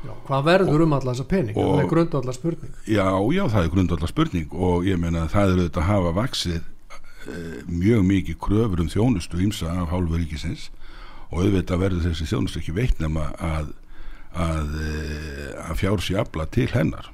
[0.06, 3.42] Já, hvað verður um alla þessa pening og- það er grundu alla spurning Já, já,
[3.52, 6.60] það er grundvallar spurning og ég meina að það er auðvitað að hafa vaksið
[7.66, 10.70] mjög mikið kröfur um þjónustu ímsa af hálfu ríkisins
[11.32, 13.74] og auðvitað verður þessi þjónustu ekki veitt nema að
[14.36, 14.90] að, e,
[15.66, 17.10] að fjár sér afla til hennar.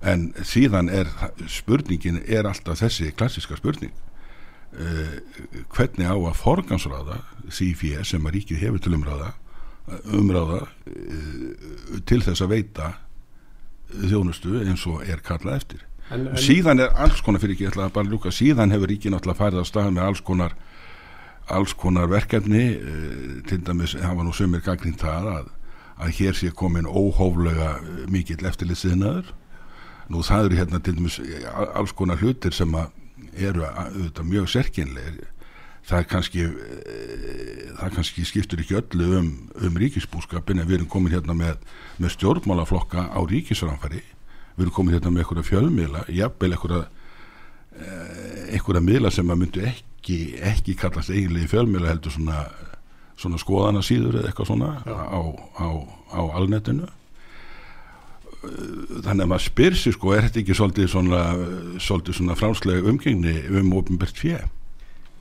[0.00, 1.10] En síðan er
[1.50, 3.92] spurningin er alltaf þessi klassiska spurning
[4.72, 5.20] e,
[5.74, 9.34] hvernig á að forgansráða því fyrir sem að ríkið hefur til umráða
[10.16, 12.90] umráða e, til þess að veita
[13.90, 17.72] þjónustu eins og er kallað eftir en, en, síðan er alls konar fyrir ekki, ég
[17.74, 18.32] ætla að bara ljúka.
[18.34, 20.54] Síðan hefur ríkið náttúrulega færið á stað með alls konar
[21.50, 25.48] alls konar verkefni eh, til dæmis hafa nú sömur gaggrínt það að,
[25.98, 29.32] að hér sé komin óhóflega eh, mikill eftirlitsiðnaður
[30.10, 32.92] nú það eru hérna til dæmis eh, alls konar hlutir sem að
[33.34, 35.26] eru að- auðvitað mjög serkinlegir
[35.90, 39.32] það kannski eh, það kannski skiptur ekki öllu um,
[39.66, 41.58] um ríkisbúskapin en við erum komin hérna með,
[41.98, 44.04] með stjórnmálaflokka á ríkisframfæri
[44.60, 46.82] við erum komin hérna með einhverja fjölmiðla jafnvel einhverja
[47.80, 50.18] eh, einhverja miðla sem að myndu ekki
[50.52, 52.44] ekki kallast eiginlega fjölmiðla heldur svona,
[53.20, 54.96] svona skoðana síður eða eitthvað svona Já.
[54.96, 55.20] á,
[55.60, 55.68] á,
[56.16, 56.88] á alnetinu.
[58.40, 61.22] Þannig að maður spyr sér sko er þetta ekki svolítið svona,
[61.84, 64.38] svona fránslega umgengni um ofinbært fjö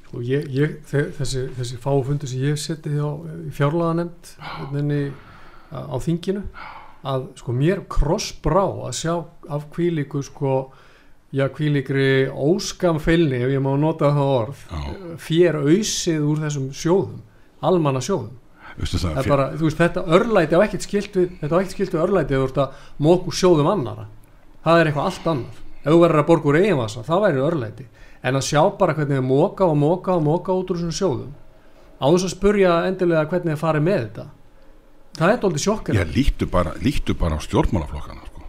[0.10, 3.10] Sko, ég, ég, þe- þessi, þessi fáfundu sem ég seti á
[3.54, 5.02] fjárlaganemnd hérna
[5.69, 6.45] á, á þinginu
[7.07, 9.13] að sko mér krossbrá að sjá
[9.49, 10.53] af kvílíku sko
[11.31, 14.79] já kvílíkri óskamfeilni ef ég má nota það orð Já.
[15.21, 17.19] fér auðsið úr þessum sjóðum
[17.62, 18.38] almanna sjóðum.
[19.27, 22.39] Bara, veist, þetta örlæti á ekkert skilt við þetta á ekkert skilt við örlæti ef
[22.39, 24.07] þú ert að móku sjóðum annara
[24.63, 27.45] það er eitthvað allt annar ef þú verður að borga úr eigin vasa, það væri
[27.49, 27.85] örlæti.
[28.19, 31.29] En að sjá bara hvernig þið móka og móka og móka út úr þessum sjóðum.
[31.99, 34.25] Á þess að spurja endilega hvernig þið farið með þetta
[35.17, 38.45] það er doldið sjokkar Já, líktu bara, líktu bara á stjórnmálaflokkana sko.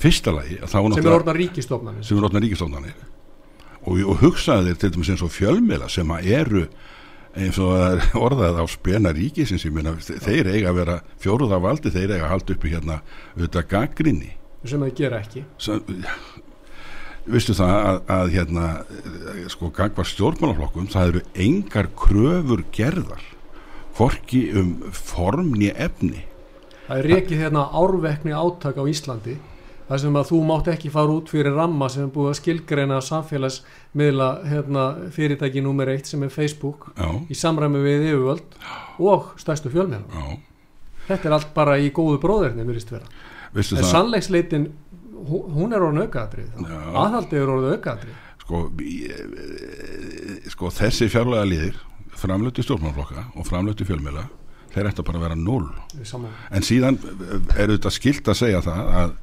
[0.00, 2.96] Fyrsta lagi sem er orðna ríkistofnanir sem er orðna ríkistofnanir
[3.80, 6.64] og, og hugsaði þér til dæmis eins og fjölmiðla sem að eru
[7.40, 11.92] eins og það orðað á spena ríkisins ég þe- þeir eiga að vera fjóruða valdi,
[11.94, 13.00] þeir eiga að halda uppi hérna
[13.36, 14.32] auðvitað gaggrinni
[14.68, 15.44] sem þið gera ekki.
[17.30, 18.64] Vistu það að, að hérna
[19.52, 23.22] sko gagvar stjórnmálaflokkum það eru engar kröfur gerðar
[23.98, 26.24] hvorki um form nýja efni.
[26.88, 29.36] Það er rekið hérna árvekni átak á Íslandi
[29.90, 33.00] þar sem að þú mátt ekki fara út fyrir ramma sem er búið að skilgreina
[33.02, 38.58] samfélagsmiðla hérna, fyrirtæki nummer eitt sem er Facebook já, í samræmi við yfirvöld
[39.02, 40.38] og stærstu fjölmjörn
[41.08, 43.06] þetta er allt bara í góðu bróðurni virðist vera.
[43.54, 43.90] Vistu en það?
[43.90, 44.68] sannleiksleitin
[45.26, 46.48] hú- hún er orðin aukaðatrið
[46.94, 51.80] aðhaldið er orðin aukaðatrið sko, í- sko þessi fjárlega liðir
[52.20, 54.26] framlötu stjórnmálaflokka og framlötu fjölmiðla
[54.70, 55.66] þeir ættu bara að vera null.
[56.54, 57.00] En síðan
[57.56, 59.14] er þetta skilt að segja það að,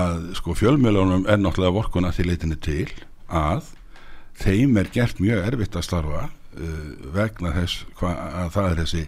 [0.00, 2.88] að sko fjölmiðlunum er náttúrulega vorkun að því leitinni til
[3.28, 3.70] að
[4.42, 9.04] þeim er gert mjög erfitt að starfa uh, vegna þess hva, að það er þessi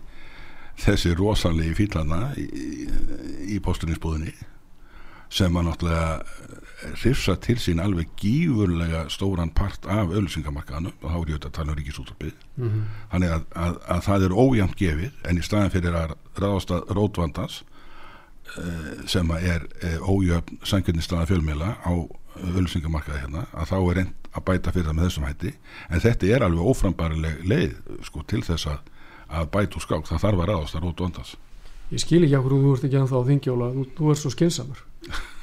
[0.84, 2.68] þessi rosalegi fílana í, í,
[3.54, 4.32] í posturinsbúðinni
[5.34, 11.20] sem að náttúrulega hrifsa til sín alveg gífurlega stóran part af öllusingamarkaðanum og þá er
[11.20, 12.83] ég auðvitað að tala um ríkisúttarpið mm -hmm.
[13.12, 16.90] þannig að, að, að það er ójæmt gefið en í staðin fyrir að ráðast að
[16.99, 17.62] rótvandans
[18.59, 21.92] uh, sem að er uh, ójöfn sangjörni staða fjölmiðla á
[22.35, 25.53] öllusingamarkaði hérna að þá er reynd að bæta fyrir það með þessum hætti.
[25.88, 27.75] En þetta er alveg óframbarileg leið
[28.09, 28.79] sko til þess að,
[29.29, 30.09] að bæta úr skák.
[30.09, 31.35] Það þarf að ráðast að rótvandans
[31.92, 34.85] ég skil ekki okkur þú ert ekki ennþá á þingjóla þú, þú ert svo skinsamur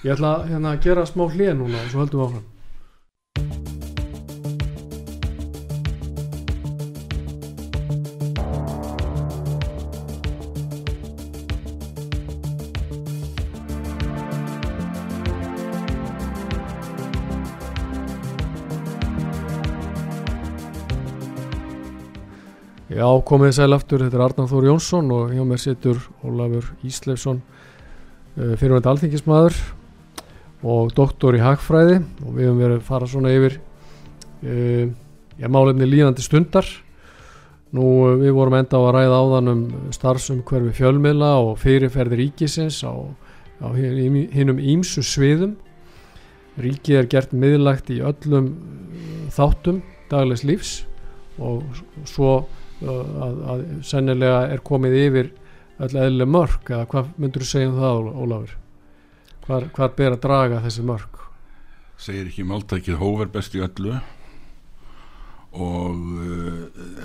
[0.06, 2.47] ég ætla hérna, að gera smá hlið núna og svo höldum við áfram
[23.01, 27.39] Já, komið sæl aftur, þetta er Arnáð Þór Jónsson og hjá mér situr Ólafur Íslefsson,
[28.35, 29.57] uh, fyrirvænt alþingismadur
[30.61, 34.85] og doktor í hagfræði og við höfum verið að fara svona yfir uh,
[35.33, 36.69] já, málefni líðandi stundar.
[37.73, 39.65] Nú uh, við vorum enda á að ræða áðan um
[39.97, 42.93] starfsumhverfi fjölmiðla og fyrirferði ríkisins á,
[43.65, 45.57] á hinnum ímsu sviðum.
[46.61, 48.53] Ríkið er gert miðlagt í öllum
[49.33, 49.81] þáttum
[50.13, 50.81] daglegs lífs
[51.41, 51.63] og
[52.05, 52.43] svo
[52.81, 55.31] að, að sennilega er komið yfir
[55.81, 58.55] öll eðli mörg eða hvað myndur þú segja um það Ólafur?
[59.45, 61.21] Hvar, hvar ber að draga þessi mörg
[62.01, 63.99] segir ekki máltækið hóver best í öllu
[65.51, 65.97] og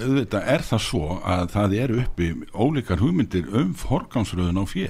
[0.00, 4.88] auðvitað er það svo að það er uppi ólíkar hugmyndir um forgámsröðun á fjö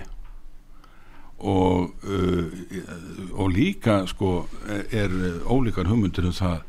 [1.37, 2.07] og
[3.37, 4.47] og líka sko
[4.93, 5.13] er
[5.49, 6.61] ólíkar hugmyndir um það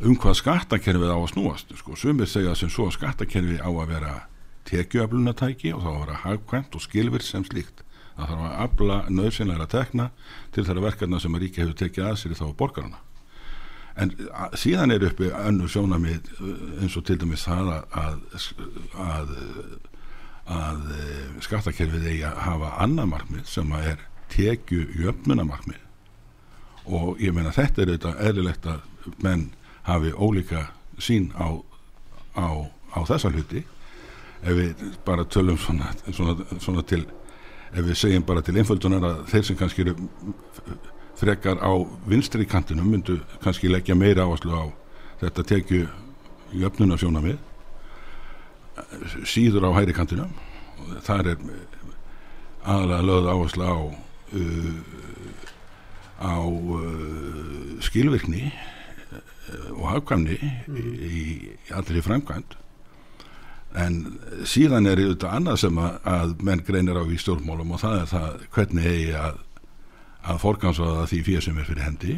[0.00, 3.90] um hvað skattakerfið á að snúast sko, sumir segja sem svo að skattakerfið á að
[3.94, 4.14] vera
[4.66, 7.84] tekjuöflunatæki og þá að vera hagkvæmt og skilvirt sem slíkt.
[8.16, 10.10] Það þarf að afla nöðsynlega tekna
[10.54, 13.02] til þeirra verkefna sem að ríki hefur tekið að sér þá borgarna
[13.96, 14.12] en
[14.56, 16.28] síðan er uppi önnu sjónamið
[16.82, 18.26] eins og til dæmis það að,
[19.00, 19.32] að,
[20.52, 20.82] að
[21.44, 25.82] skattakerfið eigi að hafa annað markmið sem að er tekju jöfnunamarkmið
[26.86, 29.46] og ég meina þetta er auðvitað eðlilegt að menn
[29.86, 30.66] hafi ólíka
[30.98, 31.54] sín á,
[32.36, 32.46] á,
[32.94, 33.64] á þessa hluti.
[34.42, 37.04] Ef við bara tölum svona, svona, svona til
[37.72, 39.94] ef við segjum bara til einföldunar að þeir sem kannski eru
[41.16, 41.72] frekar á
[42.08, 44.64] vinstri kantinum myndu kannski leggja meira áherslu á
[45.22, 45.86] þetta tekju
[46.54, 47.40] í öfnuna sjóna við
[49.24, 50.32] síður á hæri kantinum.
[51.02, 51.38] Þar er
[52.66, 54.74] aðalega lögð áherslu á uh,
[56.20, 58.52] á uh, skilvirkni
[59.76, 60.76] og hafkamni mm.
[60.76, 62.56] í, í allir framkvæmt
[63.76, 63.98] en
[64.48, 68.08] síðan er þetta annað sem að, að menn greinir á í stjórnmálum og það er
[68.14, 69.42] það hvernig eigi að
[70.26, 72.16] að forgansvaða því fyrir sem er fyrir hendi.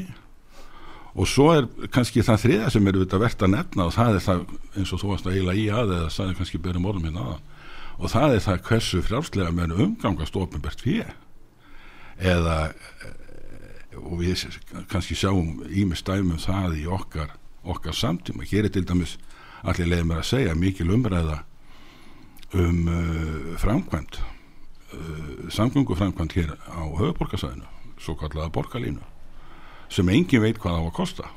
[1.18, 4.24] Og svo er kannski það þriða sem er auðvitað verðt að nefna og það er
[4.26, 4.42] það
[4.78, 7.24] eins og þú varst að eila í að eða það er kannski byrjum orðum hérna
[7.24, 7.46] aðan
[7.98, 11.16] og það er það hversu frjálslega menn umgangast ofinbært fyrir
[12.18, 12.58] eða
[13.98, 14.46] og við
[14.90, 17.34] kannski sjáum ímest dæmum það í okkar,
[17.64, 18.46] okkar samtíma.
[18.48, 19.16] Hér er til dæmis
[19.66, 21.42] allir leiðum að segja mikil umræða
[22.54, 24.20] um uh, framkvæmt
[24.94, 27.66] uh, samgönguframkvæmt hér á höfuborgarsæðinu
[27.98, 29.02] svo kallaða borgarlínu
[29.88, 31.28] sem engin veit hvað á að kosta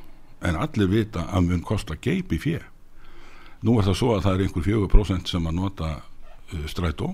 [0.42, 2.64] en allir vita að mun kosta geipi fér
[3.62, 7.12] nú er það svo að það er einhver 4% sem að nota uh, strætó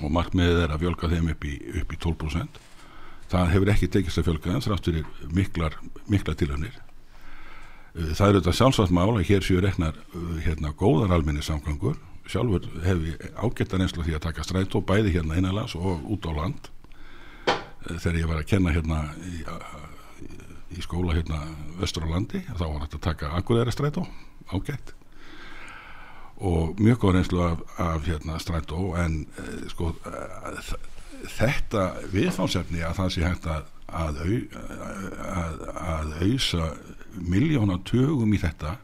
[0.00, 2.60] og markmiðið er að fjölga þeim upp í, upp í 12%
[3.30, 5.76] það hefur ekki tekist að fjölga þess rátt fyrir miklar,
[6.10, 11.44] miklar tilhörnir uh, það eru þetta sjálfsvægt mála hér séu reknar uh, hérna góðar alminni
[11.46, 11.98] samgangur
[12.30, 16.70] sjálfur hefur ágættan einslu því að taka strætó bæði hérna innanlands og út á land.
[17.48, 19.42] Uh, þegar ég var að kenna hérna í,
[20.78, 21.42] í skóla hérna
[21.82, 24.06] östur á landi þá var þetta að taka akureyri strætó
[24.52, 24.94] ágætt.
[26.40, 29.24] Og mjög góð reynslu af, af hérna strætó en
[29.68, 29.90] sko
[31.28, 34.20] þetta viðfánsefni að það sé hægt að að,
[35.30, 36.68] að, að auðsa
[37.26, 38.76] miljónatögum í þetta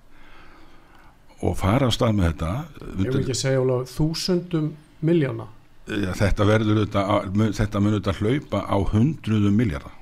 [1.44, 2.52] og fara á stað með þetta
[3.04, 4.72] Ég vil ekki segja alveg þúsundum
[5.04, 5.48] miljóna
[5.86, 9.94] ja, Þetta verður þetta mun þetta hlaupa á hundruðum miljardar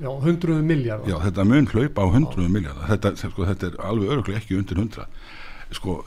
[0.00, 4.14] Já, hundruðum miljardar Já, þetta mun hlaupa á hundruðum miljardar þetta, sko, þetta er alveg
[4.14, 5.08] öruglega ekki undir hundra
[5.70, 6.00] sko,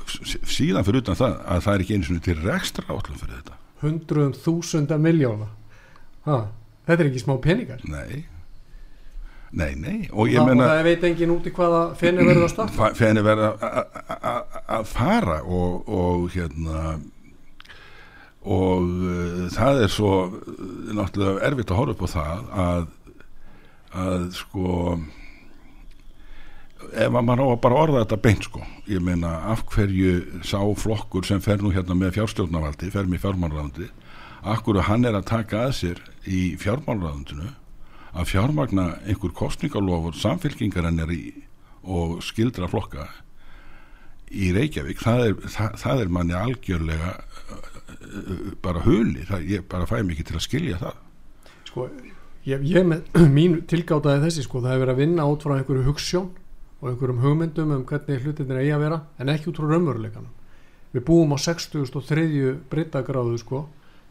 [0.44, 3.60] síðan fyrir utan það að það er ekki eins og til rekstra átlum fyrir þetta
[3.84, 5.50] hundruðum þúsunda miljóna
[6.28, 6.46] ha,
[6.88, 7.84] þetta er ekki smá peningar?
[7.90, 8.24] Nei.
[9.54, 12.94] Nei, nei og ég menna það veit engin út í hvaða fenni verður að starta
[12.98, 13.68] fenni verður
[14.74, 16.96] að fara og, og hérna
[18.44, 20.16] og uh, það er svo
[20.90, 22.90] náttúrulega erfitt að horfa upp á það að
[23.94, 24.98] að sko
[26.92, 31.28] ef maður á að bara orða þetta beint sko ég meina af hverju sá flokkur
[31.28, 33.90] sem fer nú hérna með fjárstjórnavaldi fer með fjármálraðandi
[34.54, 37.52] akkur hann er að taka að sér í fjármálraðandinu
[38.14, 41.24] að fjármagna einhver kostningalofur samfélkingar hann er í
[41.84, 43.08] og skildra flokka
[44.34, 45.02] í Reykjavík?
[45.04, 47.14] Það er, það, það er manni algjörlega
[48.64, 49.26] bara huli.
[49.28, 51.02] Það, ég bara fæ mikið til að skilja það.
[51.70, 51.88] Sko
[52.48, 55.86] ég, ég með mín tilgátaði þessi sko það hefur verið að vinna át frá einhverju
[55.90, 56.32] hugssjón
[56.84, 60.32] og einhverjum hugmyndum um hvernig hlutinir eigi að vera en ekki út frá raunveruleikanum.
[60.94, 63.64] Við búum á 60.3 breytagráðu sko.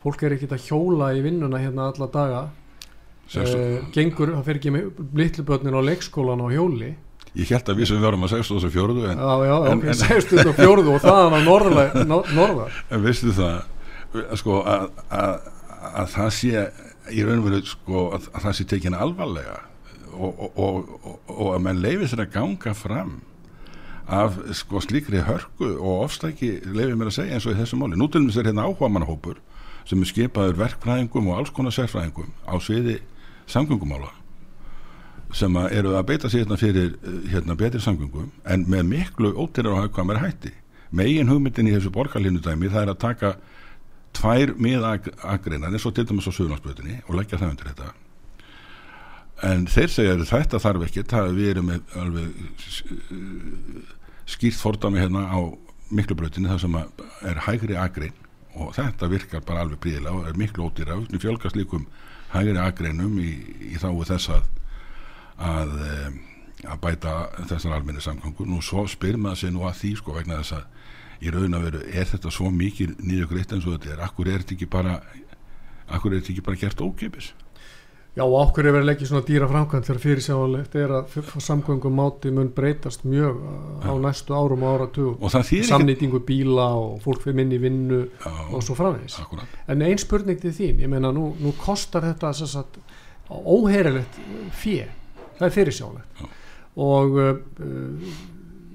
[0.02, 2.40] Fólk er ekkit að hjóla í vinnuna hérna alla daga.
[3.32, 6.90] Uh, gengur, það fer ekki með litlubötnin á leikskólan á hjóli.
[7.38, 10.88] Ég held að við sem verðum að 64 en, Já, já, En- ok, en- 64
[10.92, 11.38] og það á
[12.36, 15.46] norðar, en veistu það sko að, að,
[16.02, 16.64] að það sé
[17.12, 19.54] í raun og veru sko að, að það sé tekin alvarlega
[20.12, 23.20] og, og, og, og, og að menn leifi sér að ganga fram
[24.12, 27.98] af sko slíkri hörku og ofstæki leifi mér að segja eins og í þessu máli.
[27.98, 29.38] Nú til dæmis er hérna áhuga mannahópur
[29.88, 32.98] sem er skipaður verkfræðingum og alls konar sérfræðingum á sviði
[33.50, 34.10] samgöngumála
[35.32, 39.32] sem að eru að beita sér hérna fyrir eh, hérna betri samgöngum en með miklu
[39.32, 40.52] ótyrir og hagkvæmur hætti.
[40.92, 43.34] Megin hugmyndin í þessu borgarlínu dæmi það er að taka
[44.12, 47.92] tvær miðagreinar eins og til dæmis á Suðurlandsbröðinni og leggja það undir þetta
[49.42, 52.28] en þeir segja þetta þarf ekki það við erum með alveg
[52.62, 52.82] s-
[54.36, 55.38] skýrt fordami hérna á
[55.92, 56.76] miklu bröðinni þar sem
[57.28, 58.14] er hægri agrein
[58.54, 61.86] og þetta virkar bara alveg príðilega og er miklu ódýra við fjölgast líkum
[62.32, 63.32] hægri agreinum í,
[63.72, 64.46] í þáu þess að
[65.42, 66.18] að, em,
[66.68, 67.12] að bæta
[67.50, 71.26] þessar almenni samgangur og svo spyr maður sér nú að því sko vegna þess að
[71.26, 74.28] í raun að veru er þetta svo mikið nýju greitt eins og þetta er akkur
[74.30, 74.96] er þetta ekki bara
[75.92, 77.32] akkur er þetta ekki bara gert ókipis
[78.12, 82.32] Já, og okkur er verið ekki svona dýra framkvæmt þegar fyrirsjáanlegt er að samgöngum máti
[82.34, 83.38] mun breytast mjög
[83.80, 88.32] á næstu árum og það þýðir ekki Samnýtingu bíla og fólk fyrir minni vinnu Já,
[88.52, 89.16] og svo framvegis.
[89.22, 92.36] akkurat En ein spurning til þín, ég meina nú, nú kostar þetta að
[93.32, 94.18] óherilegt
[94.60, 94.84] fjö,
[95.38, 96.28] það er fyrirsjálegt Já.
[96.76, 98.10] og uh,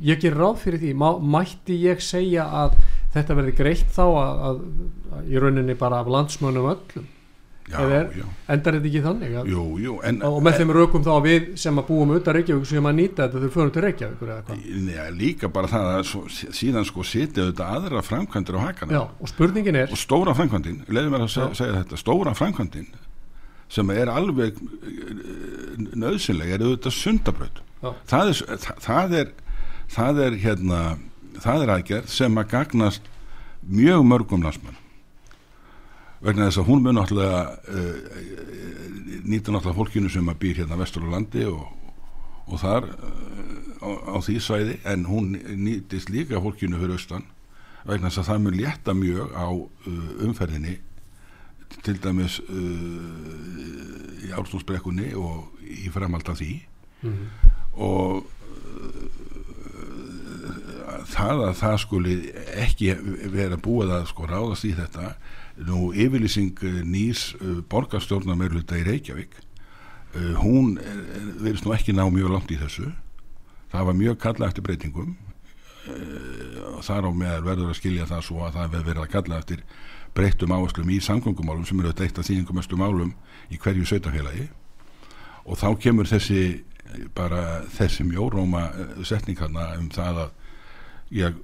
[0.02, 2.80] ég ger ráð fyrir því, má, mætti ég segja að
[3.14, 4.66] þetta verði greitt þá að, að,
[5.14, 7.08] að í rauninni bara af landsmönnum öllum,
[7.68, 8.12] er-
[8.48, 11.82] endar þetta ekki þannig að, jú, jú en, og með þeim rökum þá við sem
[11.82, 15.90] að búum utan Reykjavík sem að nýta þetta þau förum til Reykjavík líka bara það
[15.98, 20.00] að svo, síðan sko sitja auðvitað aðra framkvæmdir á hakana Já, og spurningin er og
[20.00, 22.88] stóra framkvæmdin, leiðum mér að segja, segja þetta stóra framkvæmdin
[23.68, 24.56] sem er alveg
[26.00, 27.62] nöðsynlega er auðvitað sundabraut.
[27.84, 27.92] Já.
[28.10, 29.32] það er, það, það er
[29.92, 30.80] það er hérna
[31.44, 33.10] það er aðgerð sem að gagnast
[33.68, 34.80] mjög mörgum landsmenn
[36.24, 37.96] vegna þess að hún mun náttúrulega uh,
[39.28, 41.62] nýta náttúrulega fólkinu sem að býr hérna vestur á landi og,
[42.48, 42.96] og þar uh,
[43.86, 45.26] á, á því svæði en hún
[45.62, 47.26] nýtist líka fólkinu fyrir austan
[47.88, 50.76] vegna þess að það mun létta mjög á uh, umferðinni
[51.84, 52.50] til dæmis í
[54.32, 55.38] árstúnsbrekkunni og
[55.68, 56.54] í framhald af því
[56.98, 57.26] Mhm.
[57.78, 58.30] og uh,
[61.12, 62.14] það að það skuli
[62.64, 62.88] ekki
[63.34, 65.06] vera búið að sko ráðast í þetta
[65.66, 71.74] nú yfirlýsing uh, nýs uh, borgarstjórnar meirluta í Reykjavík uh, hún er, er, verðist nú
[71.76, 72.92] ekki ná mjög langt í þessu.
[73.72, 75.16] Það var mjög kalla eftir breytingum
[76.84, 79.62] þar á meðal verður að skilja það svo að það verður að kalla eftir
[80.18, 83.14] breyttum áherslum í samgöngumálum sem eru þetta þýðingumestu málum
[83.54, 84.48] í hverju sveitafélagi
[85.48, 86.42] og þá kemur þessi
[87.16, 90.36] bara þessi mjóróma eh, setning hana um það að
[91.16, 91.36] ég,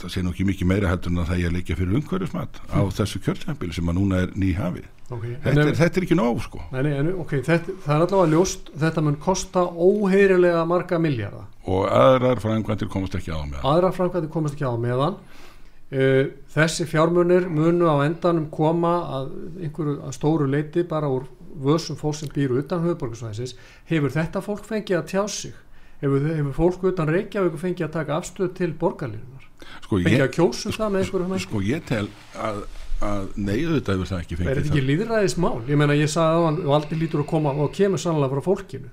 [0.00, 2.60] það sé nú ekki mikið meira heldur en að það ég að leikja fyrir umhverjusmat
[2.70, 5.34] á þessu kjörtjambili sem að núna er nýhafi okay.
[5.42, 6.62] þetta, er- þetta er ekki nóg sko.
[6.72, 11.88] Nei, nei, okay, þetta, það er allavega ljóst þetta mun kosta óheirilega marga miljardar og
[11.90, 15.18] aðrar fræðingvandir komast ekki á með það aðra framkvæmdi komast ekki á meðan.
[15.94, 21.98] Uh, þessi fjármunir munu á endanum koma að einhverju að stóru leiti bara úr vössum
[21.98, 23.54] fólk sem býr utan höfuborgarsvæðisins
[23.90, 25.60] hefur þetta fólk fengið að tjá sig
[26.04, 29.48] hefur, hefur fólk utan Reykjavík fengið að taka afstöð til borgarlínunar
[29.84, 31.46] sko fengið ég, að kjósa um það með einhverjum hætti?
[31.48, 32.04] sko ég tel
[32.36, 32.60] að,
[33.08, 36.44] að neyðu þetta hefur það ekki er fengið þetta ekki líðræðismál ég meina ég sagði
[36.44, 38.92] á hann aldrei lítur að koma og kemur sannlega frá fólkinu.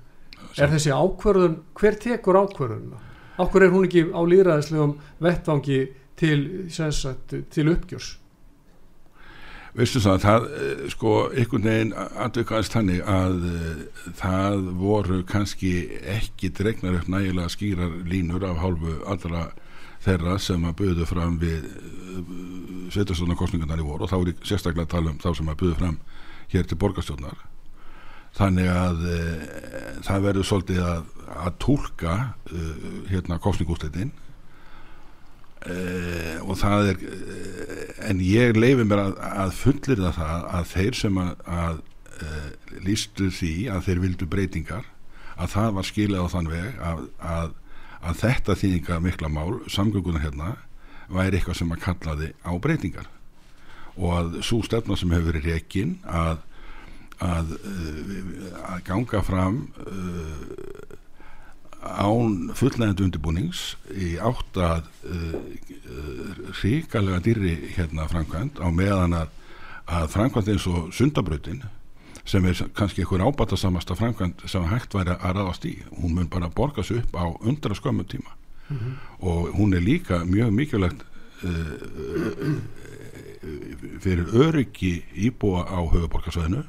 [0.52, 2.98] Það er þessi ákvörðun, hver tekur ákvörðunna
[3.40, 5.78] ákvör er hún ekki á líðræðislegum vettvangi
[6.20, 8.16] til, sagt, til uppgjörs
[9.76, 13.84] veistu það, það eh, sko einhvern veginn atvikaðist þannig að uh,
[14.18, 15.72] það voru kannski
[16.12, 19.46] ekki dregnar upp nægilega skýrar línur af hálfu allra
[20.02, 22.20] þeirra sem að buðu fram við uh,
[22.92, 25.78] sveitarstofnarkostningarnar í voru og þá er ég sérstaklega að tala um þá sem að buðu
[25.80, 25.98] fram
[26.52, 27.40] hér til borgarstjórnar.
[28.36, 29.46] Þannig að uh,
[30.04, 31.08] það verður svolítið að,
[31.46, 32.18] að tólka
[32.52, 34.12] uh, hérna kostningúsleitin
[35.62, 39.12] Uh, og það er uh, en ég leifi mér að,
[39.44, 41.76] að fullir það að þeir sem að, að
[42.18, 42.48] uh,
[42.82, 44.88] lístu því að þeir vildu breytingar
[45.36, 47.04] að það var skilið á þann veg að,
[47.34, 47.54] að,
[48.02, 50.54] að þetta þýðinga mikla mál, samgöngunar hérna
[51.12, 53.06] væri eitthvað sem að kallaði á breytingar.
[53.94, 56.42] Og að svo stefna sem hefur verið rekin að
[57.22, 57.54] að,
[58.66, 59.62] að ganga fram
[61.82, 65.36] án fullnægandi undirbúnings í átt að uh,
[66.62, 69.32] ríkalega dýri hérna framkvæmt á meðan að,
[69.90, 71.64] að framkvæmt eins og sundabrautin
[72.24, 76.52] sem er kannski einhver ábatasamasta framkvæmt sem hægt væri að ráðast í hún mun bara
[76.54, 78.38] borga sig upp á undra skömmum tíma
[79.20, 81.02] og hún er líka mjög mikilvægt
[81.42, 81.50] uh,
[84.00, 86.62] fyrir öryggi íbúa á höfuborgarsvæðinu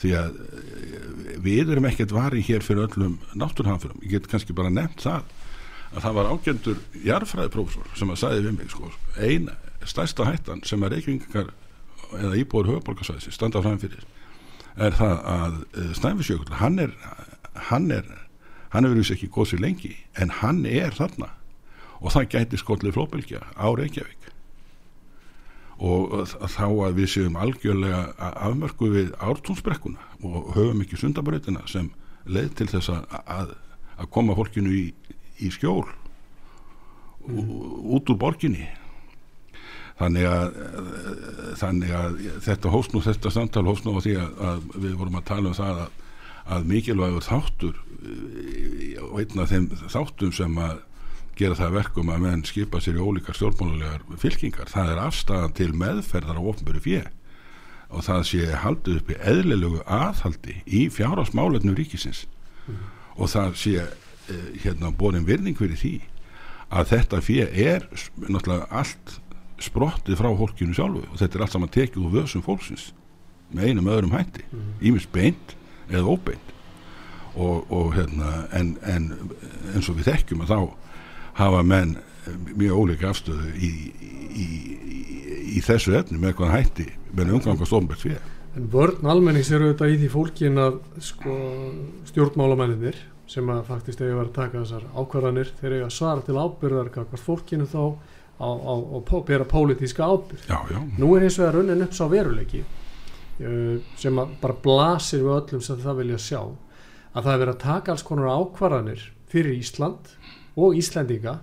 [0.00, 4.72] því að uh, við erum ekkert varið hér fyrir öllum náttúrhanfyrum, ég get kannski bara
[4.72, 5.36] nefnt það
[5.90, 9.56] að það var ágjendur jarfræðiprófessor sem að sagði við mig sko, eina
[9.88, 11.50] stærsta hættan sem að reykvingar
[12.20, 14.06] eða íbúar höfuborgarsvæðis standa fram fyrir
[14.80, 16.94] er það að uh, Snæfisjökull, hann er
[17.54, 18.06] hann er,
[18.70, 21.32] hann hefur vissi ekki góð sér lengi, en hann er þarna.
[22.00, 24.19] Og það gæti skollið flóbelgja á Reykjavík
[25.80, 31.88] og þá að við séum algjörlega afmörku við ártúnsbrekkuna og höfum ekki sundabröðina sem
[32.28, 33.54] leið til þess að,
[33.96, 34.84] að koma fólkinu í,
[35.40, 35.86] í skjól
[37.24, 37.48] mm.
[37.96, 38.68] út úr borginni
[40.00, 40.60] þannig að
[41.60, 45.50] þannig að þetta hósnú þetta samtal hósnú á því að, að við vorum að tala
[45.50, 45.98] um það að,
[46.56, 47.82] að mikilvægur þáttur
[49.08, 50.84] og einn af þeim þáttum sem að
[51.40, 55.70] gera það verkum að menn skipa sér í ólíkar stjórnmálulegar fylkingar það er afstæðan til
[55.80, 57.00] meðferðar á ofnböru fjö
[57.90, 62.26] og það sé haldið upp í eðlilegu aðhaldi í fjárásmálefnum ríkisins
[62.66, 62.84] mm.
[63.16, 65.94] og það sé eh, hérna borin virðing fyrir því
[66.70, 67.88] að þetta fjö er
[68.28, 69.16] náttúrulega allt
[69.60, 72.90] sprottið frá fólkinu sjálfu og þetta er allt saman tekið úr vöðsum fólksins
[73.50, 74.46] með einum öðrum hætti
[74.78, 75.14] ímis mm.
[75.16, 75.56] beint
[75.90, 76.54] eða óbeint
[77.34, 79.10] og, og hérna en, en
[79.74, 80.60] eins og við þekkjum að þá
[81.40, 81.96] hafa menn
[82.54, 83.70] mjög ólíka afstöðu í,
[84.30, 84.48] í, í,
[85.56, 86.86] í þessu efni með eitthvað hætti
[87.16, 88.28] með umgangast ofnbært fyrir
[88.58, 91.34] En vörn almennings eru auðvitað í því fólkin að sko,
[92.08, 92.96] stjórnmálamennir
[93.30, 96.90] sem að faktist hefur verið að taka þessar ákvarðanir þeir eru að svara til ábyrðar
[96.96, 97.82] hvert fólkinu þá
[98.40, 98.48] á
[99.28, 100.80] bera pólitíska ábyrð já, já.
[100.98, 105.64] nú er eins og það raunin upp sá veruleiki uh, sem bara blasir við öllum
[105.64, 110.14] sem það vilja sjá að það er verið að taka alls konar ákvarðanir fyrir Ísland
[110.56, 111.38] og Íslendinga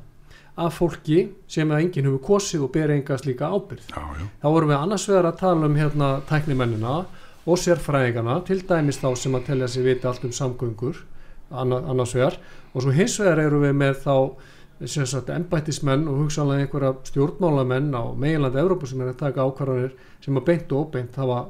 [0.57, 4.25] af fólki sem enginn hefur kosið og ber enga slíka ábyrð já, já.
[4.41, 6.95] þá vorum við annars vegar að tala um hérna tæknimennina
[7.47, 11.05] og sérfræðingana til dæmis þá sem að telja sér vita allt um samgöngur
[11.51, 12.37] annars vegar.
[12.73, 14.15] Og svo hins vegar eru við með þá
[15.07, 20.37] sagt, embættismenn og hugsanlega einhverja stjórnmálamenn á meginlandi Evrópu sem er að taka ákvarðanir sem
[20.37, 21.45] að beint og óbeint hafa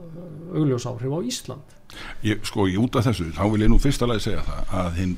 [0.53, 1.73] augljós áhrif á Ísland.
[2.23, 5.01] Ég, Sko, ég út af þessu, þá vil ég nú fyrst alveg segja það að
[5.01, 5.17] hinn,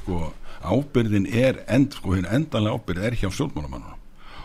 [0.00, 0.32] sko
[0.64, 4.00] ábyrðin er end, sko, hinn endanlega ábyrð er hjá stjórnmálumannunum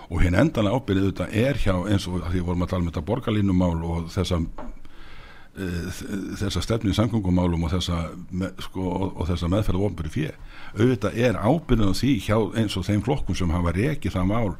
[0.09, 3.05] og hinn endanlega ábyrð auðvitað er hjá eins og því vorum að tala um þetta
[3.09, 5.99] borgarlínumál og þessa uh,
[6.39, 8.01] þessa stefni í samgöngumálum og þessa,
[8.31, 10.33] með, sko, og, og þessa meðferð ofnbyrði fjö
[10.79, 14.57] auðvitað er ábyrðin á því hjá eins og þeim flokkum sem hafa rekið það mál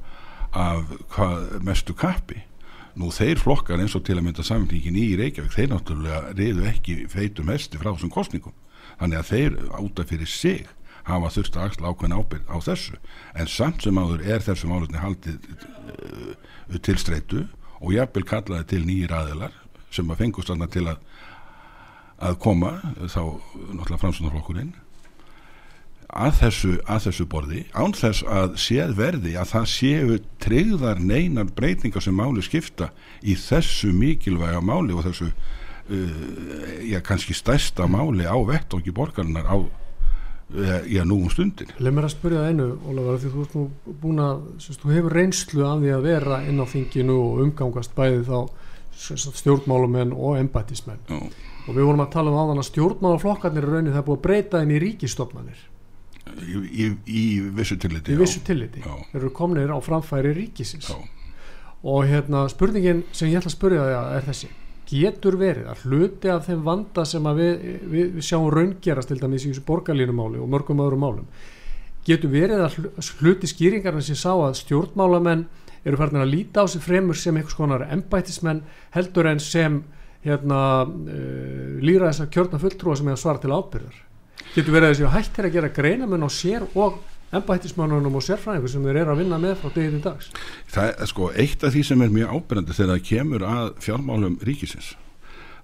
[0.49, 2.39] af hvað mestu kappi.
[2.97, 6.95] Nú þeir flokkar eins og til að mynda samfélgin í Reykjavík, þeir náttúrulega reyðu ekki
[7.11, 8.55] feitu mesti frá þessum kostningum
[8.99, 10.65] þannig að þeir áta fyrir sig
[11.07, 12.99] hafa þurft að axla ákveðin ábyrg á þessu.
[13.35, 17.45] En samt sem áður er þessu málutni haldið uh, til streitu
[17.79, 19.55] og jafnvel kallaði til nýjir aðilar
[19.89, 20.99] sem að fengust þarna til að
[22.19, 22.73] að koma
[23.07, 23.21] þá
[23.71, 24.73] náttúrulega framsunarflokkurinn
[26.09, 31.51] að þessu, að þessu borði án þess að séð verði að það séu treyðar neinar
[31.55, 32.89] breytingar sem máli skipta
[33.21, 36.23] í þessu mikilvæga máli og þessu uh,
[36.89, 39.57] já kannski stærsta máli á vettóki borgarinnar á
[40.89, 43.63] já nú um stundir Leð mér að spyrja það einu Ólafur því þú ert nú
[44.01, 47.93] búin að semst, þú hefur reynslu af því að vera inn á þinginu og umgangast
[47.97, 48.39] bæði þá
[48.99, 51.19] stjórnmálumenn og embætismenn Já.
[51.67, 54.25] og við vorum að tala um áðan að stjórnmálaflokkarnir er raunin það er búið að
[54.25, 55.61] breyta inn í ríkistofnanir
[56.41, 57.23] í, í, í
[57.55, 58.83] vissu tilliti í vissu tilliti,
[59.13, 60.89] eru komnir á framfæri ríkisins.
[60.89, 60.97] Já.
[61.83, 64.51] og hérna spurningin sem ég ætla að spyrja það er þessi
[64.89, 67.53] getur verið að hluti af þeim vanda sem við,
[67.91, 71.31] við, við sjáum raungerast til dæmis í borgarlínumáli og mörgum öðrum málum
[72.07, 72.77] getur verið að
[73.19, 75.45] hluti skýringarna sem sá að stjórnmálamenn
[75.85, 78.63] eru farin að líta á sig fremur sem einhvers konar embætismenn
[78.95, 79.79] heldur en sem
[80.25, 84.01] hérna, uh, líra þess að kjörna fulltrúa sem er að svara til ábyrðar
[84.55, 86.99] getur verið að þessi hættir að gera greinamenn á sér og
[87.31, 90.31] embættismannunum og sérfræðingur sem þeir eru að vinna með frá degið til dags.
[90.67, 94.39] Það er sko eitt af því sem er mjög ábyrgandi þegar það kemur að fjármálum
[94.41, 94.95] ríkisins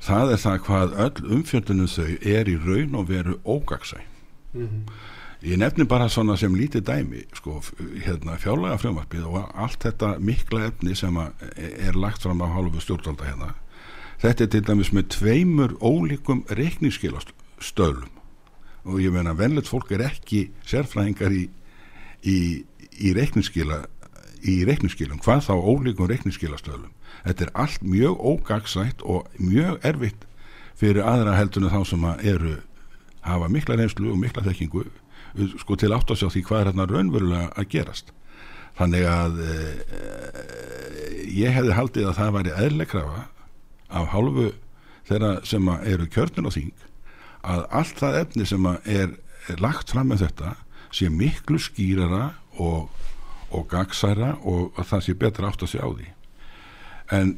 [0.05, 3.99] það er það hvað öll umfjöldunum þau er í raun og veru ógagsæ
[4.53, 4.81] mm -hmm.
[5.41, 7.61] ég nefnir bara svona sem lítið dæmi sko
[8.05, 13.23] hérna fjárlega frumvarpið og allt þetta mikla efni sem er lagt fram á hálfu stjórnvalda
[13.25, 13.53] hérna.
[14.19, 18.14] Þetta er til dæmis með tveimur ólíkum reikningsskilastöðlum
[18.85, 21.47] og ég meina vennlegt fólk er ekki sérfræðingar í,
[22.23, 22.37] í,
[23.01, 23.83] í reikningsskila
[24.45, 26.91] í reikningsskilum, hvað þá ólíkum reikningsskilastöðlum?
[27.25, 30.27] Þetta er allt mjög ógagsætt og mjög erfitt
[30.77, 32.53] fyrir aðra heldunum þá sem að eru
[33.25, 34.85] hafa mikla reynslu og mikla þekkingu
[35.59, 38.11] sko til átt að sjá því hvað er hérna raunverulega að gerast.
[38.75, 39.55] Þannig að e,
[41.41, 43.23] ég hefði haldið að það væri eðlekrafa
[43.95, 44.49] af hálfu
[45.07, 46.85] þeirra sem eru kjörnir á þing
[47.45, 49.15] að allt það efni sem er,
[49.51, 50.55] er lagt fram með þetta
[50.95, 52.89] sé miklu skýrara og,
[53.51, 56.09] og gagsæra og að það sé betra átt að sjá því.
[57.13, 57.35] En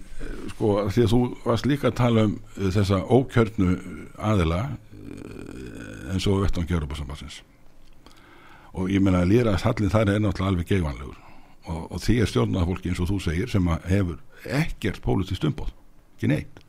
[0.53, 3.73] sko því að þú varst líka að tala um þessa ókjörnu
[4.15, 4.61] aðila
[6.13, 7.41] eins og vettan gjör upp á sambansins
[8.77, 11.17] og ég menna að lýra að hallin þar er náttúrulega alveg geigvanlegur
[11.67, 15.71] og, og því er stjórnað fólki eins og þú segir sem hefur ekkert pólitist umbóð,
[16.15, 16.61] ekki neitt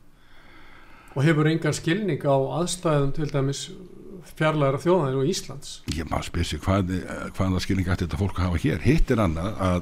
[1.19, 3.65] og hefur engan skilning á aðstæðum til dæmis
[4.39, 5.71] fjarlæra þjóðanir og Íslands?
[5.91, 6.93] Ég maður spyrsi hvað,
[7.35, 8.79] hvaða skilning ætti þetta fólk að hafa hér?
[8.85, 9.81] Hitt er annað að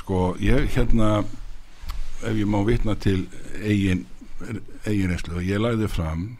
[0.00, 1.10] sko ég hérna
[2.24, 3.26] ef ég má vitna til
[3.60, 4.06] eigin
[4.88, 6.30] einslu og ég læði fram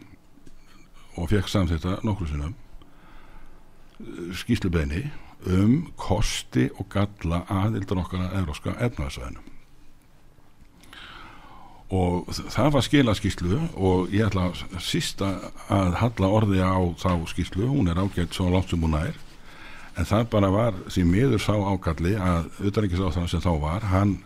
[1.15, 2.57] og fekk samþetta nokkru sinnum
[4.41, 5.05] skýslubeini
[5.53, 9.44] um kosti og galla aðildan okkar að euróska efnaðsvæðinu
[11.93, 14.49] og það var skilaskíslu og ég ætla
[14.81, 15.35] sísta
[15.69, 19.13] að halla orði á þá skíslu, hún er ágætt svo langt sem hún er
[19.95, 24.17] en það bara var því miður sá ákalli að auðvitaðingisáþrann sem þá var hann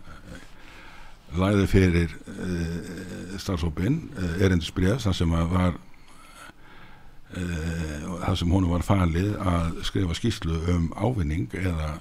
[1.36, 5.76] læði fyrir uh, starfsópin uh, erindisbreyð þar sem að var
[7.36, 11.98] uh, þar sem hún var falið að skrifa skíslu um ávinning eða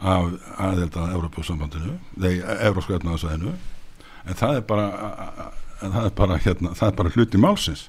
[0.00, 3.50] af aðelda Európa-sambandinu, þegar Európska efnaðsvæðinu
[4.26, 4.86] en það er bara
[5.80, 7.88] það er bara, hérna, það er bara hluti málsins.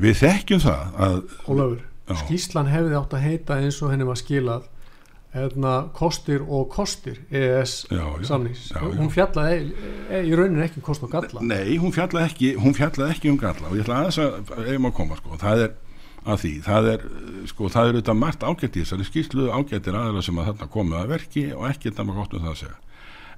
[0.00, 1.80] Við þekkjum það að Ólafur,
[2.24, 4.68] skíslan hefði átt að heita eins og henni var skilað
[5.34, 7.84] hérna, kostir og kostir EES
[8.26, 8.70] samnings.
[8.80, 11.44] Hún fjallaði e, e, í raunin ekki um kost og galla.
[11.44, 13.68] Nei, hún fjallaði ekki, hún fjallaði ekki um galla.
[13.70, 15.78] Og ég ætla aðeins að, ef maður koma sko, það er
[16.20, 17.04] að því, það er
[17.48, 20.98] sko, það er auðvitað margt ágætt í þessari skíslu ágættir aðeins sem að þarna komið
[20.98, 22.78] að verki og ekki þetta maður gott um það að segja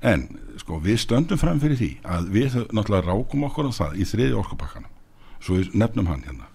[0.03, 0.27] en
[0.61, 4.39] sko við stöndum fram fyrir því að við náttúrulega rákum okkur á það í þriði
[4.41, 4.91] orkupakkanum.
[5.43, 6.49] Svo við nefnum hann hérna.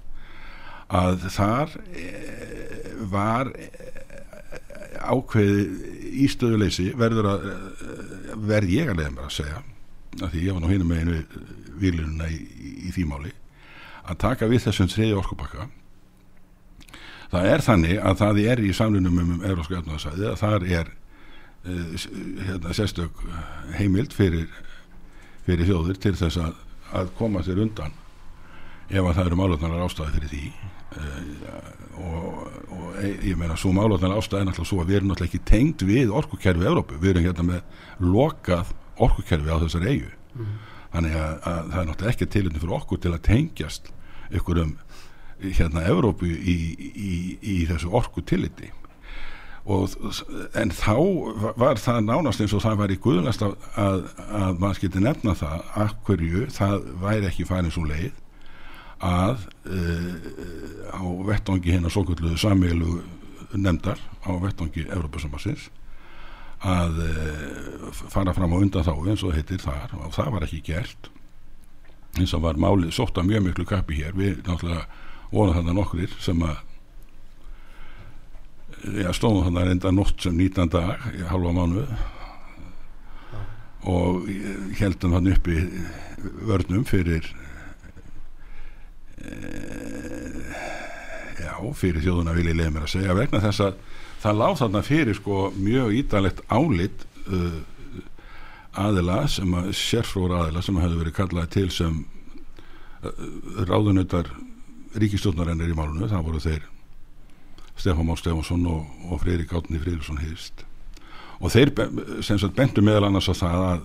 [0.87, 2.05] Að þar e,
[3.11, 3.67] var e,
[5.03, 5.65] ákveði
[6.27, 7.57] ístöðuleysi verður að e,
[8.51, 9.63] verð ég að leiða mér að segja
[10.17, 11.43] að því ég var nú hérna með einu
[11.81, 13.33] výlununa í, í, í því máli
[14.07, 15.67] að taka við þessum þriði orkupakka.
[17.27, 20.93] Það er þannig að það er í samlunum um Európska öfnaðsæði að þar er
[21.67, 23.21] hérna, sérstök
[23.77, 24.47] heimild fyrir,
[25.47, 26.57] fyrir þjóður til þess að,
[26.95, 27.95] að koma sér undan
[28.87, 30.43] ef að það eru málutnarar ástæði fyrir því.
[30.97, 32.27] Uh, og,
[32.71, 35.49] og e, ég meina svo málutnarar ástæði er náttúrulega svo að við erum náttúrulega ekki
[35.51, 38.71] tengd við orkukerfi Európu, við erum hérna með lokað
[39.03, 40.55] orkukerfi á þessar eigu mm.
[40.95, 43.91] þannig að, að það er náttúrulega ekki tilitni fyrir okkur til að tengjast
[44.39, 44.73] ykkur um
[45.43, 46.57] hérna Európu í,
[46.87, 48.71] í, í þessu orku tilliti
[49.67, 49.95] og,
[50.55, 50.95] en þá
[51.59, 54.05] var það nánast eins og það var í guðlast að, að,
[54.39, 58.23] að maður skilti nefna það að hverju það væri ekki farin svo leið
[59.03, 60.13] að uh,
[60.89, 63.01] á vettangi hérna svo kvöldu samveilu
[63.53, 65.67] nefndar á vettangi Európa-sambassins
[66.65, 69.93] að uh, fara fram á undan þá eins og heitir þar.
[70.01, 71.11] Og það var ekki gert.
[72.17, 74.15] Eins og var málið sótt að mjög miklu kappi hér.
[74.17, 74.87] Við náttúrulega
[75.29, 76.63] vorum þannig nokkur sem að
[78.83, 83.41] já, stóðum þannig enda nótt sem 19 dag í halva mánu ja.
[83.89, 84.27] og
[84.79, 85.59] heldum hann uppi
[86.47, 87.27] vörnum fyrir
[89.21, 89.31] e,
[91.41, 93.81] já, fyrir þjóðuna vil ég leið mér að segja vegna þess að
[94.21, 97.59] það láð þarna fyrir sko mjög ídalegt álit uh,
[98.77, 101.99] aðila sem að sérfróra aðila sem hefur verið kallað til sem
[103.05, 103.11] uh,
[103.69, 104.31] ráðunautar
[104.97, 106.65] ríkistjóðnarennir í málunu, það voru þeir
[107.77, 110.65] Stefán Már Stefánsson og, og Freyrík Átni Freyríksson hefist
[111.37, 111.71] og þeir
[112.25, 113.81] sem sagt bentu meðal annars á það að,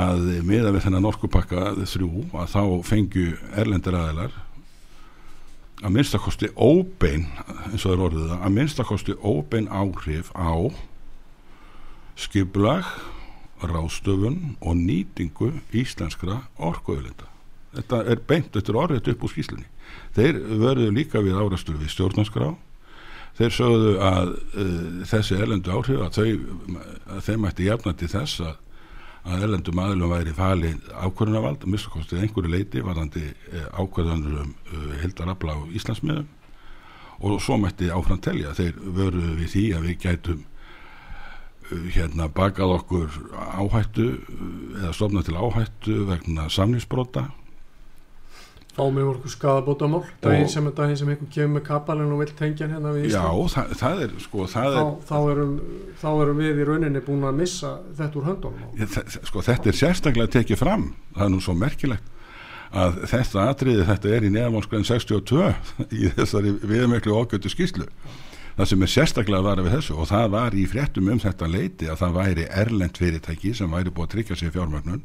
[0.00, 3.26] að meða við þennan orkupakka þrjú að þá fengju
[3.62, 4.38] erlendir aðeinar
[5.80, 7.28] að minnstakosti óbein
[7.70, 10.52] eins og það er orðið það að minnstakosti óbein áhrif á
[12.20, 12.88] skiplag
[13.60, 17.28] ráðstöfun og nýtingu íslenskra orkuöðlinda
[17.76, 19.68] þetta er beint, þetta er orðið upp úr skýslinni
[20.16, 22.50] þeir verðu líka við árastur við stjórnarskrá
[23.40, 24.72] þeir sögðu að uh,
[25.08, 26.82] þessi erlendu áhrif að, þau,
[27.14, 28.58] að þeim ætti jafna til þess að,
[29.24, 34.92] að erlendu maðurlum væri falið ákvörðunavald að mistakostið einhverju leiti varðandi uh, ákvörðunur um uh,
[35.00, 36.28] hildarabla á Íslandsmiðum.
[37.20, 42.76] Og svo mætti áfram telja þeir vöruðu við því að við gætum uh, hérna bakað
[42.76, 43.20] okkur
[43.56, 44.46] áhættu uh,
[44.82, 47.30] eða stofna til áhættu vegna samningsbrota
[48.76, 52.68] fá mig úr skadabótamál daginn sem, daginn sem einhver kemur með kapalinn og vil tengja
[52.70, 53.50] hérna við já, Ísland.
[53.54, 55.52] það, það er sko, það þá, er, þá, erum,
[56.02, 58.88] þá erum við í rauninni búin að missa þetta úr höndunum.
[59.26, 60.88] Sko, þetta er sérstaklega tekið fram.
[61.16, 62.16] Það er nú svo merkilegt
[62.70, 65.46] að þetta atriði, þetta er í neðamálskræðin 62
[66.00, 67.88] í þessari viðmeklu ágjötu skýslu
[68.60, 71.48] það sem er sérstaklega að vara við þessu og það var í fréttum um þetta
[71.50, 75.02] leiti að það væri erlend fyrirtæki sem væri búið að tryggja sér fjármögnun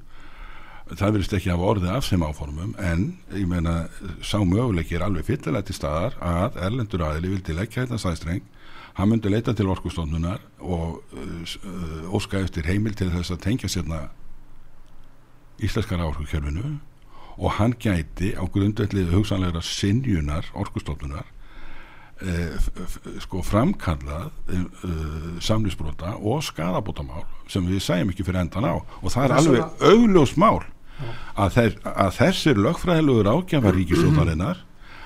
[0.91, 3.75] það verðist ekki hafa orðið af þeim áformum en ég meina
[4.21, 8.43] sá möguleiki er alveg fyllilega til staðar að erlendur aðili vildi leggja þetta sæstreng.
[8.95, 13.71] Hann myndi leita til orkustofnunar og uh, uh, óska eftir heimil til þess að tengja
[13.71, 14.05] sérna
[15.59, 16.77] íslenskara orkukjörfinu
[17.36, 21.25] og hann gæti á grundvelli hugsanlegra sinjunar orkustofnunar
[23.26, 28.76] sko framkallað uh, samlýsbrota og skadabótamál sem við segjum ekki fyrir endan á.
[29.03, 30.63] Og það er alveg augljós mál
[31.36, 34.63] að, þeir, að þessir lögfræðilegur ágjafa ríkisóttarinnar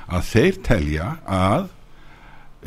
[0.09, 1.65] að þeir telja að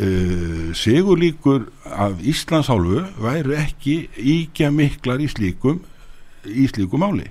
[0.02, 5.82] uh, sigurlíkur af Íslands hálfu væru ekki íkja miklar í slíkum
[6.50, 7.30] í slíku máli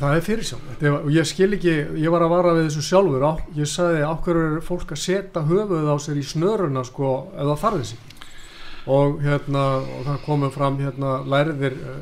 [0.00, 3.26] það er fyrirsjálf og ég skil ekki, ég var að vara við þessu sjálfur.
[3.28, 7.12] Á, ég sagði á hverju er fólk að setja höfuð á sér í snöruna sko,
[7.36, 8.12] þarf þess ekki
[8.90, 11.98] og hérna, og það komum fram hérna lærðir uh,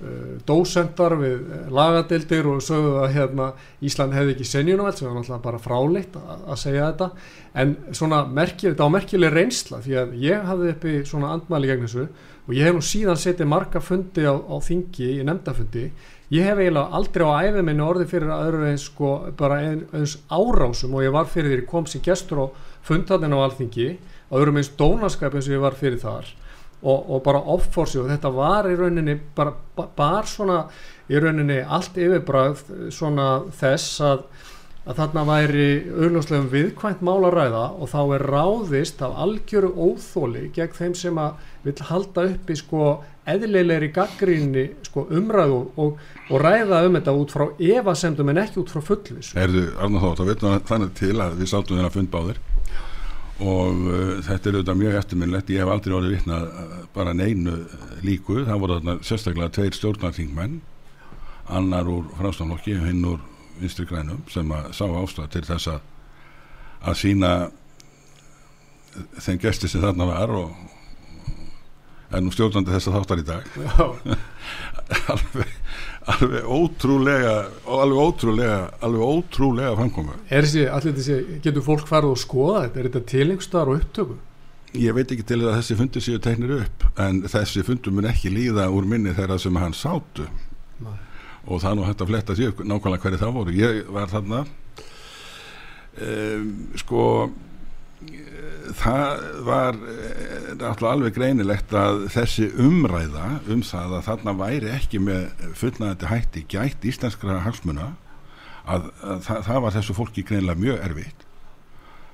[0.00, 3.48] uh, dósentar við uh, lagadildir og sögðu að hérna
[3.84, 7.10] Ísland hefði ekki senjunaveld sem var náttúrulega bara fráleitt að, að segja þetta.
[7.52, 11.86] En svona merkileg, þetta á merkileg reynsla því að ég hafði uppi svona andmæli gegn
[11.88, 12.08] þessu.
[12.42, 15.84] Og ég hef nú síðan setið marga fundi á, á þingi, í nefndafundi
[16.32, 19.82] ég hef eiginlega aldrei á æfið minni orðið fyrir að öðru eins sko bara ein,
[19.92, 22.46] eins árásum og ég var fyrir því kom sem gestur á
[22.88, 23.88] fundarinn á alþingi
[24.30, 26.30] og öðrum eins dónaskap eins og ég var fyrir þar.
[26.82, 30.56] Og, og bara offórsi og þetta var í rauninni bara, ba- bara svona
[31.12, 33.26] í rauninni allt yfirbræð svona
[33.60, 34.24] þess að
[34.82, 40.48] að þarna væri auðljóslegum viðkvæmt mál að ræða og þá er ráðist af algjöru óþóli
[40.56, 42.88] gegn þeim sem að vil halda upp í sko
[43.30, 48.74] eðlilegri gaggrinni sko umræðu og, og ræða um þetta út frá efasemdum en ekki út
[48.74, 52.42] frá fullvis Erðu, Arna Þótt, það veitum þannig til að við sátum þeirra fund báðir
[53.42, 56.48] og uh, þetta er auðvitað mjög eftirminnlegt ég hef aldrei orðið vitnað
[56.92, 57.60] bara neinu
[58.02, 60.58] líku, það voru þarna sérstaklega tveir stjórnarþingmenn
[61.52, 63.22] annar úr frástaflokki og hinn úr
[63.60, 65.80] vinstri grænum sem að sá ástæð til þess að
[66.82, 67.32] að sína
[69.22, 70.50] þeim gesti sem þarna var og
[72.12, 73.46] er nú stjórnandi þess að þáttar í dag.
[75.12, 75.52] Alveg,
[76.10, 77.36] alveg ótrúlega
[77.70, 80.18] alveg ótrúlega alveg ótrúlega framkomu.
[80.28, 84.18] Er þessi, allir þessi, getur fólk farið og skoða þetta, er þetta tilengstaðar og upptöku?
[84.72, 88.32] ég veit ekki til að þessi fundur séu teknir upp en þessi fundur mun ekki
[88.32, 90.26] líða úr minni þeirra sem hann sátu.
[90.82, 90.96] Nei.
[91.46, 93.54] Og það er nú hægt að fletta sér nákvæmlega hverju það voru.
[93.56, 94.44] Ég var þarna.
[95.92, 97.02] Um, sko
[98.78, 105.26] það var eh, alveg greinilegt að þessi umræða um það að þarna væri ekki með
[105.58, 107.92] fullnaðandi hætti gætt íslenskra hagsmuna
[108.64, 111.26] að, að það, það var þessu fólki greinilega mjög erfitt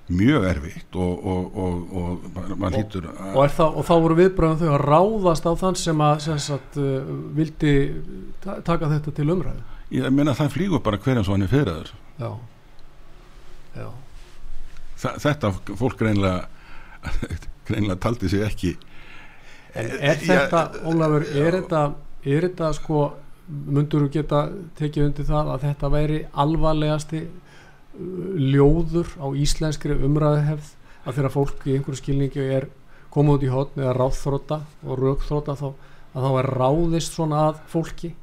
[0.09, 4.85] mjög erfitt og, og, og, og mann hlýtur að Og, þá voru viðbröðum þau að
[4.89, 7.75] ráðast á þann sem að sem sagt, uh, vildi
[8.45, 9.65] ta taka þetta til umræðu?
[9.93, 12.31] Ég meina það flýgur bara hver eins og hann er fyrirður Já,
[13.77, 13.89] já.
[14.99, 16.49] Þa, þetta fólk greinlega
[17.69, 18.75] greinlega taldi sig ekki
[19.77, 21.83] En er Já, þetta, Ólafur, er þetta,
[22.25, 23.03] er þetta sko,
[23.49, 24.47] mundur þú geta
[24.81, 27.27] tekið undir það að þetta væri alvarlegasti
[27.99, 30.71] ljóður á íslenskri umræðuhefð
[31.09, 32.69] að þegar fólk í einhverju skilningi er
[33.15, 37.61] komið út í hotn eða ráðþróta og raukþróta þá að þá er ráðist svona að
[37.73, 38.15] fólki.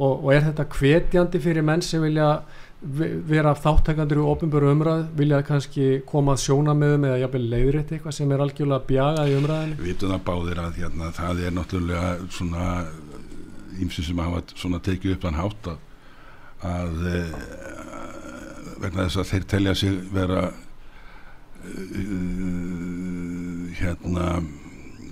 [0.00, 2.28] Og, og er þetta hvetjandi fyrir menn sem vilja
[2.80, 7.42] ve- vera þáttakandur í ofinböru umræð vilja kannski koma að sjóna með þeim eða jafnvel
[7.52, 11.42] leiðrétt eitthvað sem er algjörlega bjagað í umræðinu við vitum það báðir að hérna, það
[11.44, 12.08] er náttúrulega
[12.38, 12.70] svona
[13.84, 15.78] ímsum sem hafa svona tekið upp þann hátt að,
[16.70, 17.04] að
[18.80, 22.04] vegna þess að þeir telja sig vera e,
[23.80, 24.40] hérna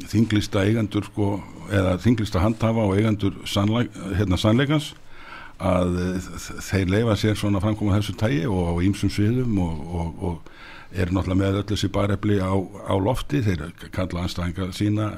[0.08, 1.34] þinglista eigendur sko,
[1.68, 4.94] eða þinglista handhafa og eigendur sannleik, hérna, sannleikans
[5.58, 6.28] að eh,
[6.62, 11.10] þeir leifa sér svona framkoma þessu tægi og á ímsum sviðum og, og, og er
[11.12, 13.42] náttúrulega með öll þessi barefli á, á lofti.
[13.44, 15.08] Þeir kalla anstæðinga sína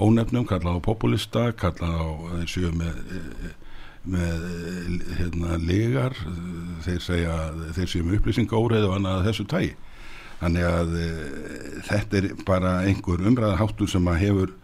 [0.00, 2.06] ónefnum, kalla á populista kalla á
[2.40, 2.98] þeir séu með
[4.04, 4.42] með
[5.18, 6.16] hérna legar
[6.84, 7.36] þeir segja
[7.76, 9.74] þeir séu með upplýsingóreið og annað að þessu tægi
[10.40, 11.08] þannig að e,
[11.88, 14.54] þetta er bara einhver umræðaháttur sem að hefur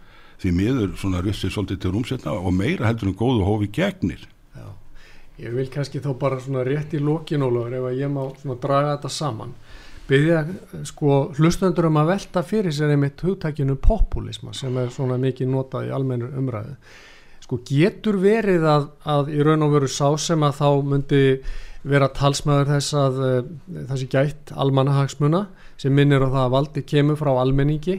[0.41, 4.23] því miður svona russið svolítið til rúmsetna og meira heldur en góðu hófi gegnir.
[4.57, 4.67] Já.
[5.41, 8.57] Ég vil kannski þá bara svona rétt í lokin Ólafur ef að ég má svona
[8.61, 9.53] draga þetta saman.
[10.09, 10.41] Byggja
[10.89, 15.87] sko hlustendur um að velta fyrir sér einmitt hugtækinu populisma sem er svona mikið notað
[15.87, 16.75] í almennur umræðu
[17.51, 21.23] sko getur verið að, að í raun og veru sá sem að þá myndi
[21.83, 23.39] vera talsmaður þess að uh,
[23.89, 25.41] þessi gætt almanahagsmuna
[25.81, 27.97] sem minnir á það að valdi kemur frá almenningi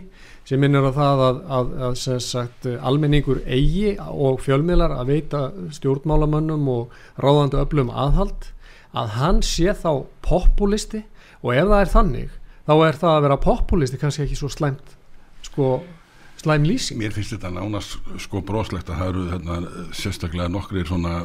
[0.49, 5.43] sem minnir á það að, að, að sagt, almenningur eigi og fjölmiðlar að veita
[5.77, 8.49] stjórnmálamönnum og ráðandi öflum aðhald
[8.97, 11.05] að hann sé þá populisti.
[11.43, 12.35] Og ef það er þannig
[12.65, 14.97] þá er það að vera populisti kannski ekki svo slæmt
[15.43, 15.75] sko
[16.43, 17.01] slæm lýsing?
[17.01, 19.59] Mér finnst þetta nánast sko broslegt að það eru hérna,
[19.97, 21.20] sérstaklega nokkri svona,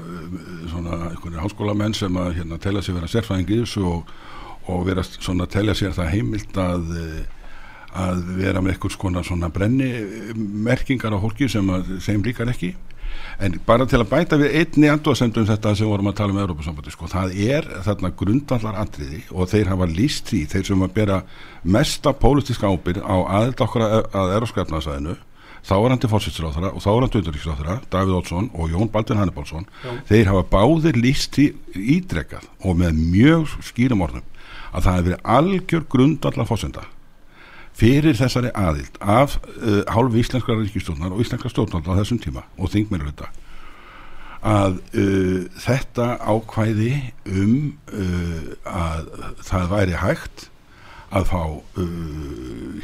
[0.71, 4.13] svona háskólamenn sem að hérna, telja sér vera sérfæðing í þessu og,
[4.67, 6.93] og vera svona telja sér það heimilt að
[7.95, 9.89] að vera með eitthvað svona, svona brenni
[10.35, 12.73] merkingar á hólki sem að þeim líkar ekki.
[13.41, 16.93] En bara til að bæta við einni andúasendum þetta sem vorum að tala um Európa-sambandi
[16.93, 21.21] sko, það er þarna grundvallar andriði og þeir hafa líst því, þeir sem að bera
[21.63, 25.17] mesta pólitíska ábyrg á aðeld okkar að eroskapnaðsæðinu
[25.67, 29.67] þáarandi fórsýtsráþara og þáarandi undaríksráþara Davíð Ótsson og Jón Baldur Hannibalsson
[30.09, 31.49] þeir hafa báðir líst því
[31.97, 34.27] ídrekað og með mjög skýrum orðum
[34.71, 36.85] að það hefur verið algjör grundvallar fórsenda
[37.77, 42.73] fyrir þessari aðild af uh, hálfu íslenskra ríkistofnar og íslenskra stofnald á þessum tíma og
[42.73, 43.29] þingmennur þetta
[44.47, 46.91] að uh, þetta ákvæði
[47.29, 47.55] um
[47.91, 49.09] uh, að
[49.45, 50.47] það væri hægt
[51.07, 51.41] að fá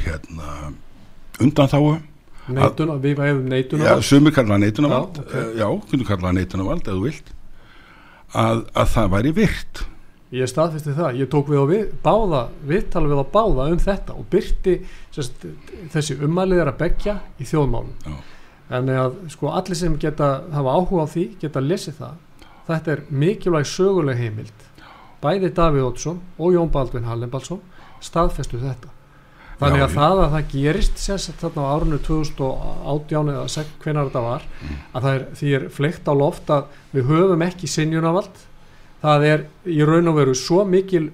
[0.00, 0.72] hérna
[1.44, 1.98] undanþáu
[2.44, 5.44] Neituna, við hefum neitunavald Já, sumir kallaða neitunavald Já, okay.
[5.60, 7.30] já, kunnu kallaða neitunavald eða þú vilt.
[8.34, 9.82] Að, að það væri virt
[10.34, 14.16] Ég staðfisti það, ég tók við á við, báða, viðtala við á báða um þetta
[14.18, 14.72] og byrti
[15.14, 15.44] sérst,
[15.92, 18.16] þessi umæliðar að begja í þjóðmálum.
[18.74, 22.16] En að sko allir sem geta hafa áhuga á því geta lesið það.
[22.66, 24.66] Þetta er mikilvæg söguleg heimild.
[25.22, 27.62] Bæði Davíð Ótsson og Jón Baldvin Hallenbalsson
[28.02, 28.90] staðfestu þetta.
[29.60, 34.22] Þannig að já, það að það gerist sérst þarna á árunnu 2018 eða hvenar þetta
[34.24, 34.80] var, mm.
[34.90, 38.42] að það er, því er fleikt á loft að við höfum ekki sinjunavald
[39.04, 41.10] það er í raun og veru svo mikil,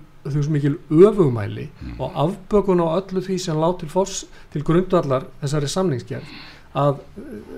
[0.53, 1.97] mikil öfumæli mm.
[1.99, 4.23] og afbökun á öllu því sem lág til fórs
[4.53, 6.39] til grundvallar þessari samningsgerð
[6.79, 7.01] að,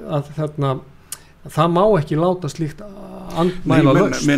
[0.08, 0.76] að þarna
[1.50, 2.80] það má ekki láta slíkt
[3.36, 4.28] andmæla löst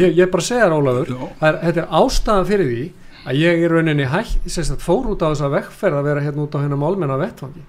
[0.00, 2.86] ég, ég bara segja Rólafur þetta er ástæðan fyrir því
[3.30, 6.56] að ég er rauninni hægt, sérstænt fór út á þessa vekkferð að vera hérna út
[6.56, 7.64] á hennar málmenna vettfangi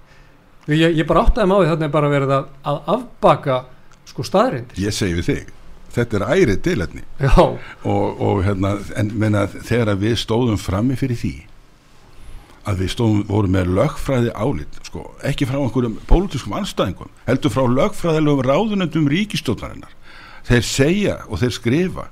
[0.72, 3.58] ég, ég bara áttæði máið þannig bara verið að, að afbaka
[4.12, 5.58] sko staðrindir ég segi við þig
[5.96, 11.34] þetta er ærið tilhætni og, og hérna, en menna, þegar við stóðum frammi fyrir því
[12.70, 17.66] að við stóðum, vorum með lögfræði álit, sko, ekki frá einhverjum pólitískum anstæðingum, heldur frá
[17.66, 19.96] lögfræðilegum ráðunendum ríkistóknarinnar
[20.48, 22.08] þeir segja og þeir skrifa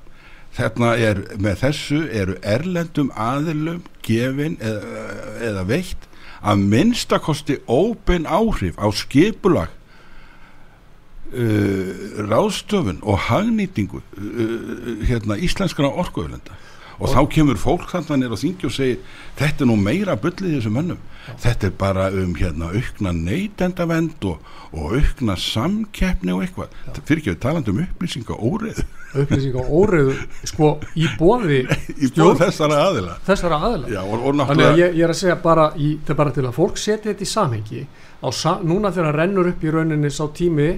[0.56, 5.10] þarna er, með þessu eru erlendum aðilum gefin eða,
[5.50, 6.08] eða veitt
[6.40, 9.70] að minnstakosti óbein áhrif á skipulag
[11.32, 16.56] uh, ráðstöfun og hagnýtingu uh, hérna, íslenskana orkuöflenda
[17.00, 20.16] og, og þá kemur fólk þannig nýra á þingi og segir þetta er nú meira
[20.20, 21.02] byllið þessum mönnum.
[21.20, 21.34] Já.
[21.44, 24.40] þetta er bara um hérna aukna neytendavend og,
[24.72, 26.74] og aukna samkeppni og eitthvað.
[27.04, 30.14] Fyrir ekki að tala um upplýsinga óreðu upplýsinga óreðu
[30.46, 31.64] sko í bóði
[32.04, 33.16] í bóði þessara aðila.
[33.26, 33.90] þessara aðila.
[33.90, 36.78] Já, og, og að ég, ég er að segja bara, í, bara til að fólk
[36.80, 37.84] setja þetta í samhengi.
[38.20, 38.28] Á,
[38.62, 40.70] núna þegar það rennur upp í rauninni sá tími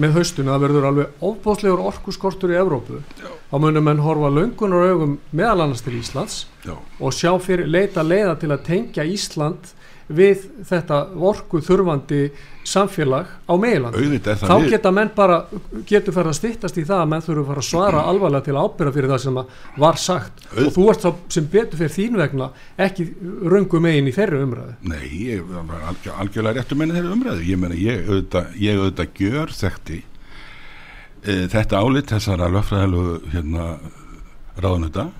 [0.00, 3.28] með haustun að verður alveg ofbóðslegur orkuskortur í Evrópu Já.
[3.50, 6.74] þá munum menn horfa löngunar augum meðal annars til Íslands Já.
[6.74, 9.70] og sjá fyrir leita leiða til að tengja Ísland
[10.08, 12.20] við þetta orku þurfandi
[12.64, 15.38] samfélag á meilandi þá geta menn bara
[15.88, 18.94] getur fyrir að stittast í það að menn þurfu fara að svara alvarlega til ábyrða
[18.94, 19.40] fyrir það sem
[19.84, 20.44] var sagt.
[20.52, 20.66] Auð...
[20.66, 22.50] og þú ert þá sem betur fyrir þín vegna
[22.86, 23.08] ekki
[23.54, 24.76] röngu megin í þeirri umræðu.
[24.92, 27.48] Nei, ég var algjör, algjörlega réttu meina þeirri umræðu.
[27.48, 30.00] Ég meina ég auðvitað, ég auðvitað gjör þekkti
[31.24, 33.68] e, þetta álit þessara löffræðilegu hérna
[34.60, 35.10] ráðnöta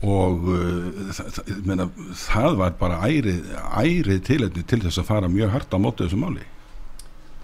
[0.00, 3.50] og uh, það, meina, það var bara ærið,
[3.82, 6.46] ærið tilhætni til þess að fara mjög hardt á mótið þessu máli.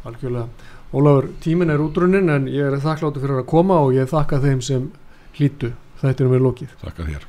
[0.07, 0.73] Algjörlega.
[0.97, 4.63] Ólafur, tímin er útrunnin en ég er þakkláttu fyrir að koma og ég þakka þeim
[4.65, 4.91] sem
[5.37, 7.27] hlýtu þetta er um við lókið Þakka þér